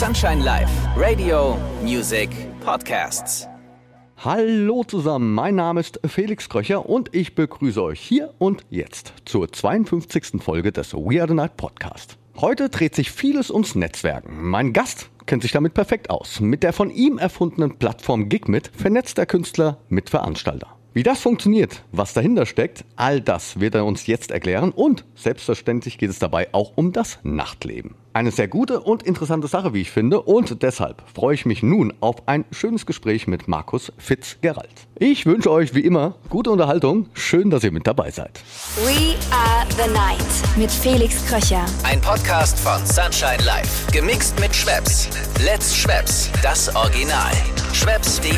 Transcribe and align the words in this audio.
Sunshine 0.00 0.42
Live, 0.42 0.70
Radio, 0.96 1.58
Music, 1.82 2.30
Podcasts. 2.64 3.46
Hallo 4.16 4.82
zusammen, 4.82 5.34
mein 5.34 5.56
Name 5.56 5.80
ist 5.80 6.00
Felix 6.06 6.48
Kröcher 6.48 6.88
und 6.88 7.14
ich 7.14 7.34
begrüße 7.34 7.82
euch 7.82 8.00
hier 8.00 8.32
und 8.38 8.64
jetzt 8.70 9.12
zur 9.26 9.52
52. 9.52 10.42
Folge 10.42 10.72
des 10.72 10.94
We 10.94 11.20
Are 11.20 11.28
the 11.28 11.34
Night 11.34 11.58
Podcast. 11.58 12.16
Heute 12.40 12.70
dreht 12.70 12.94
sich 12.94 13.10
vieles 13.10 13.50
ums 13.50 13.74
Netzwerken. 13.74 14.38
Mein 14.40 14.72
Gast 14.72 15.10
kennt 15.26 15.42
sich 15.42 15.52
damit 15.52 15.74
perfekt 15.74 16.08
aus. 16.08 16.40
Mit 16.40 16.62
der 16.62 16.72
von 16.72 16.88
ihm 16.88 17.18
erfundenen 17.18 17.76
Plattform 17.76 18.30
Gigmit 18.30 18.70
vernetzt 18.74 19.18
der 19.18 19.26
Künstler 19.26 19.76
mit 19.90 20.08
Veranstalter. 20.08 20.78
Wie 20.94 21.02
das 21.02 21.20
funktioniert, 21.20 21.84
was 21.92 22.14
dahinter 22.14 22.46
steckt, 22.46 22.86
all 22.96 23.20
das 23.20 23.60
wird 23.60 23.74
er 23.74 23.84
uns 23.84 24.06
jetzt 24.06 24.30
erklären 24.30 24.72
und 24.72 25.04
selbstverständlich 25.14 25.98
geht 25.98 26.08
es 26.08 26.18
dabei 26.18 26.48
auch 26.54 26.72
um 26.76 26.92
das 26.92 27.18
Nachtleben. 27.22 27.96
Eine 28.12 28.32
sehr 28.32 28.48
gute 28.48 28.80
und 28.80 29.04
interessante 29.04 29.46
Sache, 29.46 29.72
wie 29.72 29.82
ich 29.82 29.90
finde, 29.92 30.20
und 30.20 30.64
deshalb 30.64 31.00
freue 31.14 31.34
ich 31.34 31.46
mich 31.46 31.62
nun 31.62 31.92
auf 32.00 32.26
ein 32.26 32.44
schönes 32.50 32.84
Gespräch 32.84 33.28
mit 33.28 33.46
Markus 33.46 33.92
Fitzgerald. 33.98 34.88
Ich 34.98 35.26
wünsche 35.26 35.48
euch 35.52 35.74
wie 35.74 35.80
immer 35.80 36.16
gute 36.28 36.50
Unterhaltung. 36.50 37.06
Schön, 37.14 37.50
dass 37.50 37.62
ihr 37.62 37.70
mit 37.70 37.86
dabei 37.86 38.10
seid. 38.10 38.42
We 38.84 39.14
are 39.32 39.64
the 39.76 39.88
night 39.92 40.58
mit 40.58 40.72
Felix 40.72 41.24
Kröcher. 41.26 41.64
Ein 41.84 42.00
Podcast 42.00 42.58
von 42.58 42.84
Sunshine 42.84 43.44
Live. 43.46 43.86
Gemixt 43.92 44.40
mit 44.40 44.54
Schwepps. 44.56 45.08
Let's 45.44 45.76
Schwepps. 45.76 46.30
Das 46.42 46.74
Original. 46.74 47.32
Schwepps.de. 47.72 48.32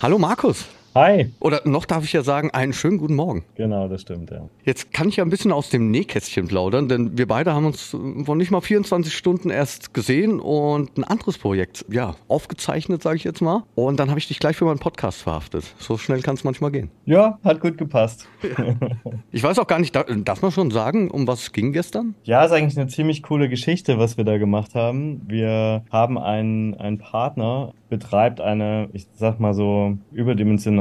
Hallo 0.00 0.18
Markus. 0.18 0.64
Hi. 0.98 1.30
Oder 1.38 1.60
noch 1.64 1.84
darf 1.84 2.02
ich 2.02 2.12
ja 2.12 2.24
sagen, 2.24 2.50
einen 2.50 2.72
schönen 2.72 2.98
guten 2.98 3.14
Morgen. 3.14 3.44
Genau, 3.54 3.86
das 3.86 4.00
stimmt, 4.00 4.32
ja. 4.32 4.48
Jetzt 4.64 4.92
kann 4.92 5.08
ich 5.08 5.14
ja 5.14 5.24
ein 5.24 5.30
bisschen 5.30 5.52
aus 5.52 5.70
dem 5.70 5.92
Nähkästchen 5.92 6.48
plaudern, 6.48 6.88
denn 6.88 7.16
wir 7.16 7.28
beide 7.28 7.54
haben 7.54 7.66
uns 7.66 7.96
vor 8.24 8.34
nicht 8.34 8.50
mal 8.50 8.60
24 8.60 9.16
Stunden 9.16 9.50
erst 9.50 9.94
gesehen 9.94 10.40
und 10.40 10.98
ein 10.98 11.04
anderes 11.04 11.38
Projekt, 11.38 11.84
ja, 11.88 12.16
aufgezeichnet, 12.26 13.00
sage 13.00 13.14
ich 13.14 13.22
jetzt 13.22 13.40
mal. 13.40 13.62
Und 13.76 14.00
dann 14.00 14.08
habe 14.10 14.18
ich 14.18 14.26
dich 14.26 14.40
gleich 14.40 14.56
für 14.56 14.64
meinen 14.64 14.80
Podcast 14.80 15.22
verhaftet. 15.22 15.72
So 15.78 15.98
schnell 15.98 16.20
kann 16.20 16.34
es 16.34 16.42
manchmal 16.42 16.72
gehen. 16.72 16.90
Ja, 17.06 17.38
hat 17.44 17.60
gut 17.60 17.78
gepasst. 17.78 18.26
ich 19.30 19.44
weiß 19.44 19.60
auch 19.60 19.68
gar 19.68 19.78
nicht, 19.78 19.94
darf 19.94 20.42
man 20.42 20.50
schon 20.50 20.72
sagen, 20.72 21.12
um 21.12 21.28
was 21.28 21.42
es 21.42 21.52
ging 21.52 21.72
gestern? 21.72 22.16
Ja, 22.24 22.44
ist 22.44 22.50
eigentlich 22.50 22.76
eine 22.76 22.88
ziemlich 22.88 23.22
coole 23.22 23.48
Geschichte, 23.48 24.00
was 24.00 24.16
wir 24.16 24.24
da 24.24 24.36
gemacht 24.36 24.74
haben. 24.74 25.22
Wir 25.28 25.84
haben 25.92 26.18
einen, 26.18 26.74
einen 26.74 26.98
Partner, 26.98 27.72
betreibt 27.88 28.40
eine, 28.40 28.88
ich 28.92 29.06
sag 29.14 29.40
mal 29.40 29.54
so, 29.54 29.96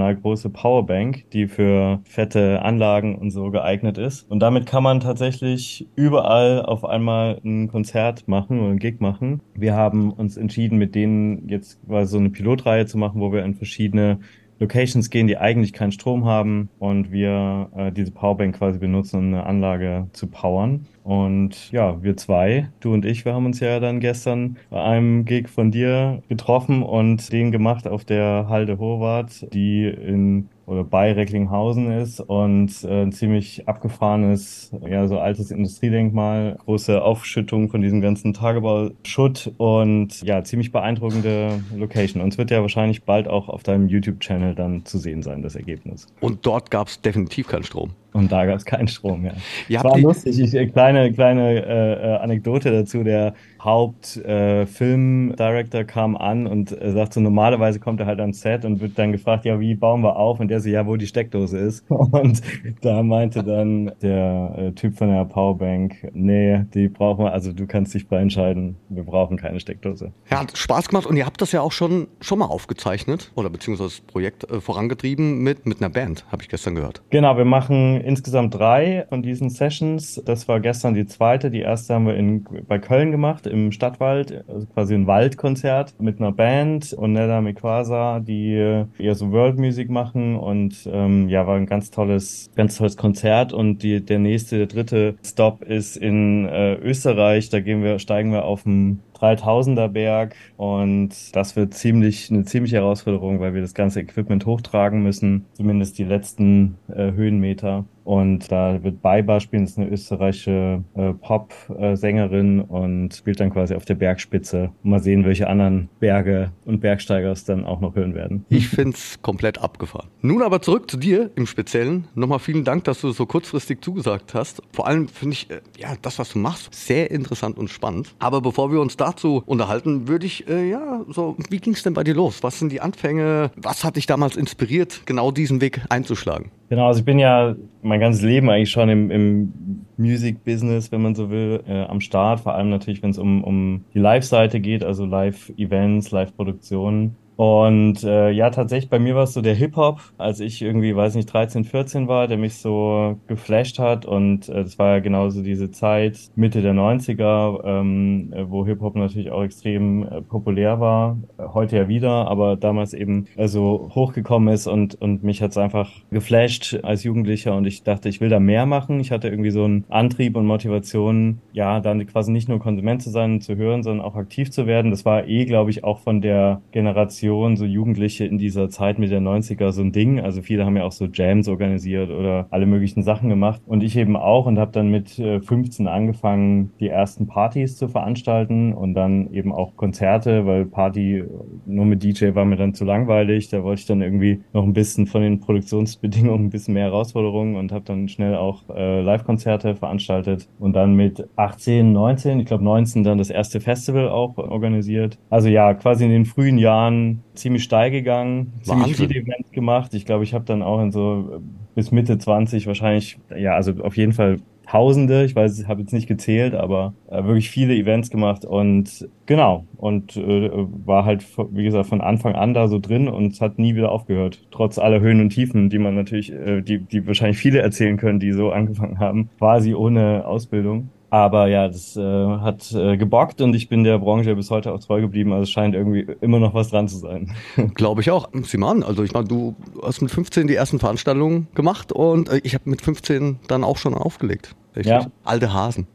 überdimensional 0.07 0.15
große 0.15 0.49
Powerbank, 0.49 1.29
die 1.31 1.47
für 1.47 1.99
fette 2.03 2.61
Anlagen 2.61 3.15
und 3.17 3.31
so 3.31 3.51
geeignet 3.51 3.97
ist. 3.97 4.29
Und 4.29 4.39
damit 4.39 4.65
kann 4.65 4.83
man 4.83 4.99
tatsächlich 4.99 5.87
überall 5.95 6.63
auf 6.63 6.85
einmal 6.85 7.39
ein 7.43 7.67
Konzert 7.67 8.27
machen 8.27 8.59
oder 8.59 8.71
ein 8.71 8.79
Gig 8.79 8.99
machen. 8.99 9.41
Wir 9.55 9.75
haben 9.75 10.11
uns 10.11 10.37
entschieden, 10.37 10.77
mit 10.77 10.95
denen 10.95 11.47
jetzt 11.49 11.79
quasi 11.85 12.11
so 12.11 12.17
eine 12.17 12.29
Pilotreihe 12.29 12.85
zu 12.85 12.97
machen, 12.97 13.21
wo 13.21 13.31
wir 13.31 13.43
in 13.43 13.55
verschiedene 13.55 14.19
Locations 14.59 15.09
gehen, 15.09 15.27
die 15.27 15.37
eigentlich 15.37 15.73
keinen 15.73 15.91
Strom 15.91 16.25
haben 16.25 16.69
und 16.79 17.11
wir 17.11 17.69
äh, 17.75 17.91
diese 17.91 18.11
Powerbank 18.11 18.57
quasi 18.57 18.79
benutzen, 18.79 19.17
um 19.17 19.25
eine 19.27 19.45
Anlage 19.45 20.07
zu 20.13 20.27
powern. 20.27 20.87
Und 21.03 21.71
ja, 21.71 22.01
wir 22.03 22.17
zwei, 22.17 22.69
du 22.79 22.93
und 22.93 23.05
ich, 23.05 23.23
wir 23.23 23.33
haben 23.33 23.45
uns 23.45 23.59
ja 23.59 23.79
dann 23.79 23.99
gestern 23.99 24.57
bei 24.69 24.81
einem 24.81 25.25
Gig 25.25 25.47
von 25.47 25.71
dir 25.71 26.21
getroffen 26.27 26.83
und 26.83 27.31
den 27.31 27.51
gemacht 27.51 27.87
auf 27.87 28.03
der 28.03 28.47
Halde 28.49 28.77
Horvath, 28.79 29.47
die 29.53 29.85
in 29.85 30.49
oder 30.67 30.83
bei 30.83 31.13
Recklinghausen 31.13 31.89
ist 31.91 32.19
und 32.19 32.83
äh, 32.83 33.03
ein 33.03 33.13
ziemlich 33.13 33.67
abgefahrenes, 33.67 34.71
ja, 34.85 35.07
so 35.07 35.17
altes 35.17 35.49
Industriedenkmal, 35.49 36.57
große 36.65 37.01
Aufschüttung 37.01 37.69
von 37.69 37.81
diesem 37.81 38.01
ganzen 38.01 38.33
Tagebauschutt 38.33 39.53
und 39.57 40.21
ja, 40.23 40.43
ziemlich 40.43 40.73
beeindruckende 40.73 41.61
Location. 41.75 42.21
Und 42.21 42.33
es 42.33 42.37
wird 42.37 42.51
ja 42.51 42.61
wahrscheinlich 42.61 43.03
bald 43.03 43.29
auch 43.29 43.47
auf 43.47 43.63
deinem 43.63 43.87
YouTube-Channel 43.87 44.55
dann 44.55 44.85
zu 44.85 44.97
sehen 44.97 45.23
sein, 45.23 45.41
das 45.41 45.55
Ergebnis. 45.55 46.07
Und 46.19 46.45
dort 46.45 46.69
gab 46.69 46.89
es 46.89 47.01
definitiv 47.01 47.47
keinen 47.47 47.63
Strom. 47.63 47.91
Und 48.13 48.31
da 48.31 48.45
gab 48.45 48.55
es 48.55 48.63
keinen 48.65 48.87
Strom 48.87 49.21
mehr. 49.21 49.33
Ja, 49.67 49.83
war 49.83 49.97
lustig. 49.97 50.39
Ich, 50.39 50.51
kleine 50.73 51.11
kleine 51.13 51.65
äh, 51.65 51.93
äh, 51.93 52.17
Anekdote 52.17 52.71
dazu. 52.71 53.03
Der 53.03 53.33
Hauptfilmdirector 53.61 55.81
äh, 55.81 55.85
kam 55.85 56.15
an 56.15 56.47
und 56.47 56.71
äh, 56.71 56.91
sagt 56.91 57.13
so, 57.13 57.19
normalerweise 57.19 57.79
kommt 57.79 57.99
er 57.99 58.05
halt 58.05 58.19
ans 58.19 58.41
Set 58.41 58.63
und 58.65 58.79
wird 58.79 58.97
dann 58.97 59.11
gefragt, 59.11 59.45
ja, 59.45 59.59
wie 59.59 59.75
bauen 59.75 60.01
wir 60.01 60.15
auf? 60.15 60.39
Und 60.39 60.47
der 60.47 60.61
so, 60.61 60.69
ja, 60.69 60.87
wo 60.87 60.95
die 60.95 61.07
Steckdose 61.07 61.57
ist. 61.57 61.83
Und 62.17 62.41
da 62.81 63.03
meinte 63.03 63.43
dann 63.43 63.91
der 64.01 64.55
äh, 64.57 64.71
Typ 64.71 64.97
von 64.97 65.09
der 65.09 65.25
Powerbank, 65.25 66.09
nee, 66.13 66.63
die 66.73 66.87
brauchen 66.87 67.25
wir, 67.25 67.33
also 67.33 67.51
du 67.51 67.67
kannst 67.67 67.93
dich 67.93 68.05
frei 68.05 68.21
entscheiden, 68.21 68.77
wir 68.89 69.03
brauchen 69.03 69.37
keine 69.37 69.59
Steckdose. 69.59 70.11
Ja, 70.31 70.41
hat 70.41 70.57
Spaß 70.57 70.89
gemacht 70.89 71.05
und 71.05 71.17
ihr 71.17 71.25
habt 71.25 71.41
das 71.41 71.51
ja 71.51 71.61
auch 71.61 71.71
schon, 71.71 72.07
schon 72.21 72.39
mal 72.39 72.45
aufgezeichnet 72.45 73.31
oder 73.35 73.49
beziehungsweise 73.49 73.89
das 73.89 74.01
Projekt 74.01 74.49
äh, 74.49 74.61
vorangetrieben 74.61 75.43
mit, 75.43 75.65
mit 75.65 75.81
einer 75.81 75.89
Band, 75.89 76.25
habe 76.31 76.41
ich 76.41 76.49
gestern 76.49 76.75
gehört. 76.75 77.01
Genau, 77.09 77.37
wir 77.37 77.45
machen 77.45 77.96
insgesamt 78.01 78.55
drei 78.55 79.05
von 79.09 79.21
diesen 79.21 79.49
Sessions. 79.49 80.21
Das 80.25 80.47
war 80.47 80.59
gestern 80.59 80.93
die 80.93 81.05
zweite. 81.05 81.51
Die 81.51 81.61
erste 81.61 81.93
haben 81.93 82.07
wir 82.07 82.15
in, 82.15 82.45
bei 82.67 82.79
Köln 82.79 83.11
gemacht, 83.11 83.47
im 83.47 83.71
Stadtwald, 83.71 84.43
also 84.47 84.65
quasi 84.67 84.95
ein 84.95 85.07
Waldkonzert 85.07 85.95
mit 85.99 86.19
einer 86.19 86.31
Band 86.31 86.93
und 86.93 87.13
Nella 87.13 87.41
Mikwasa, 87.41 88.19
die 88.19 88.85
eher 88.97 89.15
so 89.15 89.31
World 89.31 89.57
Music 89.57 89.89
machen 89.89 90.35
und 90.35 90.89
ähm, 90.91 91.29
ja, 91.29 91.47
war 91.47 91.55
ein 91.55 91.65
ganz 91.65 91.91
tolles, 91.91 92.51
ganz 92.55 92.77
tolles 92.77 92.97
Konzert. 92.97 93.53
Und 93.53 93.83
die, 93.83 94.03
der 94.03 94.19
nächste, 94.19 94.57
der 94.57 94.67
dritte 94.67 95.15
Stop 95.23 95.63
ist 95.63 95.97
in 95.97 96.45
äh, 96.45 96.75
Österreich. 96.75 97.49
Da 97.49 97.59
gehen 97.59 97.83
wir, 97.83 97.99
steigen 97.99 98.31
wir 98.31 98.45
auf 98.45 98.63
dem 98.63 98.99
3000er 99.19 99.87
Berg 99.87 100.35
und 100.57 101.35
das 101.35 101.55
wird 101.55 101.73
ziemlich 101.73 102.29
eine 102.31 102.45
ziemliche 102.45 102.77
Herausforderung, 102.77 103.39
weil 103.39 103.53
wir 103.53 103.61
das 103.61 103.73
ganze 103.73 104.01
Equipment 104.01 104.45
hochtragen 104.45 105.01
müssen, 105.03 105.45
zumindest 105.53 105.97
die 105.97 106.03
letzten 106.03 106.77
äh, 106.89 107.11
Höhenmeter. 107.11 107.85
Und 108.07 108.53
da 108.53 108.81
wird 108.83 109.01
Baiba 109.01 109.41
spielen, 109.41 109.65
ist 109.65 109.77
eine 109.77 109.89
österreichische 109.89 110.81
äh, 110.95 111.11
Pop-Sängerin 111.11 112.61
und 112.61 113.13
spielt 113.13 113.41
dann 113.41 113.49
quasi 113.49 113.75
auf 113.75 113.83
der 113.83 113.95
Bergspitze. 113.95 114.71
Mal 114.81 115.01
sehen, 115.01 115.25
welche 115.25 115.47
anderen 115.49 115.89
Berge 115.99 116.53
und 116.63 116.79
Bergsteiger 116.79 117.33
es 117.33 117.43
dann 117.43 117.65
auch 117.65 117.81
noch 117.81 117.97
hören 117.97 118.15
werden. 118.15 118.45
Ich 118.47 118.69
find's 118.69 119.21
komplett 119.21 119.61
abgefahren. 119.61 120.07
Nun 120.21 120.41
aber 120.41 120.61
zurück 120.61 120.89
zu 120.89 120.95
dir 120.95 121.31
im 121.35 121.47
Speziellen. 121.47 122.07
Nochmal 122.15 122.39
vielen 122.39 122.63
Dank, 122.63 122.85
dass 122.85 123.01
du 123.01 123.11
so 123.11 123.25
kurzfristig 123.25 123.81
zugesagt 123.81 124.33
hast. 124.33 124.61
Vor 124.71 124.87
allem 124.87 125.09
finde 125.09 125.33
ich, 125.33 125.49
äh, 125.49 125.59
ja, 125.77 125.89
das, 126.01 126.17
was 126.17 126.31
du 126.31 126.39
machst, 126.39 126.73
sehr 126.73 127.11
interessant 127.11 127.57
und 127.57 127.69
spannend. 127.69 128.15
Aber 128.19 128.39
bevor 128.39 128.71
wir 128.71 128.79
uns 128.79 128.95
dazu 128.95 129.43
unterhalten, 129.45 130.07
würde 130.07 130.25
ich, 130.25 130.47
äh, 130.47 130.69
ja, 130.69 131.03
so, 131.09 131.35
wie 131.49 131.57
ging's 131.57 131.83
denn 131.83 131.93
bei 131.93 132.05
dir 132.05 132.15
los? 132.15 132.41
Was 132.41 132.57
sind 132.57 132.71
die 132.71 132.79
Anfänge? 132.79 133.51
Was 133.57 133.83
hat 133.83 133.97
dich 133.97 134.05
damals 134.05 134.37
inspiriert, 134.37 135.01
genau 135.05 135.31
diesen 135.31 135.59
Weg 135.59 135.81
einzuschlagen? 135.89 136.51
Genau, 136.69 136.87
also 136.87 136.99
ich 136.99 137.05
bin 137.05 137.17
ja 137.17 137.55
mein 137.81 137.99
ganzes 137.99 138.23
Leben 138.23 138.49
eigentlich 138.49 138.71
schon 138.71 138.89
im, 138.89 139.09
im 139.09 139.85
Music-Business, 139.95 140.91
wenn 140.91 141.01
man 141.01 141.15
so 141.15 141.29
will, 141.29 141.63
äh, 141.65 141.83
am 141.83 142.01
Start. 142.01 142.41
Vor 142.41 142.55
allem 142.55 142.69
natürlich, 142.69 143.01
wenn 143.01 143.11
es 143.11 143.17
um, 143.17 143.43
um 143.43 143.85
die 143.93 143.99
Live-Seite 143.99 144.59
geht, 144.59 144.83
also 144.83 145.05
Live-Events, 145.05 146.11
Live-Produktionen. 146.11 147.15
Und 147.37 148.03
äh, 148.03 148.31
ja, 148.31 148.49
tatsächlich, 148.49 148.89
bei 148.89 148.97
mir 148.97 149.15
war 149.15 149.23
es 149.23 149.33
so 149.33 149.43
der 149.43 149.53
Hip-Hop, 149.53 150.01
als 150.17 150.39
ich 150.39 150.63
irgendwie, 150.63 150.95
weiß 150.95 151.13
nicht, 151.13 151.31
13, 151.31 151.65
14 151.65 152.07
war, 152.07 152.27
der 152.27 152.37
mich 152.37 152.57
so 152.57 153.19
geflasht 153.27 153.77
hat. 153.77 154.07
Und 154.07 154.49
äh, 154.49 154.63
das 154.63 154.79
war 154.79 154.95
ja 154.95 154.99
genauso 154.99 155.43
diese 155.43 155.69
Zeit, 155.69 156.17
Mitte 156.35 156.63
der 156.63 156.73
90er, 156.73 157.63
ähm, 157.63 158.33
wo 158.47 158.65
Hip-Hop 158.65 158.95
natürlich 158.95 159.29
auch 159.29 159.43
extrem 159.43 160.01
äh, 160.03 160.21
populär 160.21 160.79
war. 160.79 161.17
Heute 161.37 161.77
ja 161.77 161.87
wieder, 161.87 162.27
aber 162.27 162.55
damals 162.55 162.95
eben 162.95 163.27
also 163.37 163.91
hochgekommen 163.93 164.51
ist 164.51 164.65
und, 164.65 164.99
und 164.99 165.23
mich 165.23 165.43
hat's 165.43 165.59
einfach 165.59 165.91
geflasht 166.09 166.79
als 166.81 167.03
Jugendlicher 167.03 167.55
und 167.55 167.67
ich 167.67 167.83
dachte, 167.83 168.09
ich 168.09 168.19
will 168.19 168.29
da 168.29 168.39
mehr 168.39 168.65
machen. 168.65 168.99
Ich 168.99 169.11
hatte 169.11 169.27
irgendwie 169.27 169.51
so 169.51 169.63
einen 169.63 169.83
Antrieb 169.89 170.35
und 170.35 170.47
Motivation, 170.47 171.39
ja, 171.53 171.81
dann 171.81 172.03
quasi 172.07 172.31
nicht 172.31 172.49
nur 172.49 172.57
Konsument 172.57 173.03
zu 173.03 173.11
sein 173.11 173.33
und 173.33 173.41
zu 173.41 173.57
hören, 173.57 173.83
sondern 173.83 174.03
auch 174.03 174.15
aktiv 174.15 174.49
zu 174.49 174.65
werden. 174.65 174.89
Das 174.89 175.05
war 175.05 175.27
eh, 175.27 175.45
glaube 175.45 175.69
ich, 175.69 175.83
auch 175.83 175.99
von 175.99 176.21
der 176.21 176.61
Generation 176.71 177.26
Generation, 177.27 177.57
so 177.57 177.65
Jugendliche 177.65 178.25
in 178.25 178.37
dieser 178.37 178.69
Zeit 178.69 178.99
mit 178.99 179.11
der 179.11 179.21
90er 179.21 179.71
so 179.71 179.81
ein 179.81 179.91
Ding. 179.91 180.19
Also 180.19 180.41
viele 180.41 180.65
haben 180.65 180.77
ja 180.77 180.83
auch 180.83 180.91
so 180.91 181.05
Jams 181.11 181.47
organisiert 181.47 182.09
oder 182.09 182.47
alle 182.49 182.65
möglichen 182.65 183.03
Sachen 183.03 183.29
gemacht. 183.29 183.61
Und 183.65 183.83
ich 183.83 183.97
eben 183.97 184.15
auch 184.15 184.45
und 184.45 184.57
habe 184.57 184.71
dann 184.71 184.89
mit 184.89 185.09
15 185.09 185.85
äh, 185.85 185.89
angefangen, 185.89 186.71
die 186.79 186.87
ersten 186.87 187.27
Partys 187.27 187.77
zu 187.77 187.87
veranstalten 187.87 188.73
und 188.73 188.93
dann 188.93 189.33
eben 189.33 189.51
auch 189.51 189.75
Konzerte, 189.75 190.45
weil 190.45 190.65
Party 190.65 191.23
nur 191.65 191.85
mit 191.85 192.03
DJ 192.03 192.33
war 192.33 192.45
mir 192.45 192.55
dann 192.55 192.73
zu 192.73 192.85
langweilig. 192.85 193.49
Da 193.49 193.63
wollte 193.63 193.81
ich 193.81 193.87
dann 193.87 194.01
irgendwie 194.01 194.41
noch 194.53 194.63
ein 194.63 194.73
bisschen 194.73 195.07
von 195.07 195.21
den 195.21 195.39
Produktionsbedingungen 195.39 196.45
ein 196.45 196.49
bisschen 196.49 196.73
mehr 196.73 196.85
Herausforderungen 196.85 197.55
und 197.55 197.71
habe 197.71 197.85
dann 197.85 198.07
schnell 198.07 198.35
auch 198.35 198.63
äh, 198.73 199.01
Live-Konzerte 199.01 199.75
veranstaltet 199.75 200.47
und 200.59 200.73
dann 200.73 200.95
mit 200.95 201.27
18, 201.35 201.91
19, 201.91 202.39
ich 202.39 202.45
glaube 202.45 202.63
19 202.63 203.03
dann 203.03 203.17
das 203.17 203.29
erste 203.29 203.59
Festival 203.59 204.09
auch 204.09 204.37
organisiert. 204.37 205.17
Also 205.29 205.49
ja, 205.49 205.73
quasi 205.73 206.05
in 206.05 206.11
den 206.11 206.25
frühen 206.25 206.57
Jahren 206.57 207.16
ziemlich 207.35 207.63
steil 207.63 207.91
gegangen, 207.91 208.53
Wahnsinn. 208.65 208.95
ziemlich 208.95 208.97
viele 208.97 209.21
Events 209.21 209.51
gemacht. 209.51 209.93
Ich 209.93 210.05
glaube, 210.05 210.23
ich 210.23 210.33
habe 210.33 210.45
dann 210.45 210.61
auch 210.61 210.81
in 210.81 210.91
so 210.91 211.41
bis 211.75 211.91
Mitte 211.91 212.17
20 212.17 212.67
wahrscheinlich, 212.67 213.19
ja, 213.35 213.53
also 213.53 213.73
auf 213.83 213.97
jeden 213.97 214.13
Fall 214.13 214.39
Tausende, 214.69 215.23
ich 215.23 215.33
weiß, 215.33 215.59
ich 215.59 215.67
habe 215.69 215.79
jetzt 215.79 215.93
nicht 215.93 216.07
gezählt, 216.07 216.53
aber 216.53 216.93
äh, 217.09 217.23
wirklich 217.23 217.49
viele 217.49 217.73
Events 217.73 218.09
gemacht 218.09 218.43
und 218.43 219.07
genau 219.25 219.65
und 219.77 220.17
äh, 220.17 220.49
war 220.85 221.05
halt 221.05 221.25
wie 221.51 221.63
gesagt 221.63 221.87
von 221.87 222.01
Anfang 222.01 222.35
an 222.35 222.53
da 222.53 222.67
so 222.67 222.77
drin 222.77 223.07
und 223.07 223.31
es 223.31 223.39
hat 223.39 223.59
nie 223.59 223.75
wieder 223.75 223.93
aufgehört, 223.93 224.45
trotz 224.51 224.77
aller 224.77 224.99
Höhen 224.99 225.21
und 225.21 225.29
Tiefen, 225.29 225.69
die 225.69 225.79
man 225.79 225.95
natürlich, 225.95 226.33
äh, 226.33 226.61
die 226.61 226.79
die 226.79 227.07
wahrscheinlich 227.07 227.37
viele 227.37 227.59
erzählen 227.59 227.95
können, 227.95 228.19
die 228.19 228.33
so 228.33 228.51
angefangen 228.51 228.99
haben, 228.99 229.29
quasi 229.37 229.73
ohne 229.73 230.27
Ausbildung. 230.27 230.89
Aber 231.09 231.47
ja, 231.47 231.67
das 231.67 231.95
äh, 231.95 232.01
hat 232.01 232.71
äh, 232.73 232.97
gebockt 232.97 233.39
und 233.41 233.55
ich 233.55 233.69
bin 233.69 233.83
der 233.83 233.97
Branche 233.97 234.35
bis 234.35 234.51
heute 234.51 234.73
auch 234.73 234.79
treu 234.79 234.99
geblieben. 234.99 235.31
Also 235.31 235.43
es 235.43 235.51
scheint 235.51 235.73
irgendwie 235.73 236.05
immer 236.21 236.39
noch 236.39 236.53
was 236.53 236.69
dran 236.69 236.87
zu 236.87 236.97
sein. 236.97 237.33
Glaube 237.75 238.01
ich 238.01 238.11
auch. 238.11 238.29
Simon, 238.43 238.83
also 238.83 239.03
ich 239.03 239.13
meine, 239.13 239.27
du 239.27 239.55
hast 239.81 240.01
mit 240.01 240.11
15 240.11 240.47
die 240.47 240.55
ersten 240.55 240.79
Veranstaltungen 240.79 241.47
gemacht 241.55 241.93
und 241.93 242.29
äh, 242.29 242.41
ich 242.43 242.53
habe 242.53 242.69
mit 242.69 242.81
15 242.81 243.39
dann 243.47 243.63
auch 243.63 243.77
schon 243.77 243.93
aufgelegt. 243.93 244.55
Richtig? 244.75 244.91
Ja. 244.91 245.07
Alte 245.23 245.53
Hasen. 245.53 245.87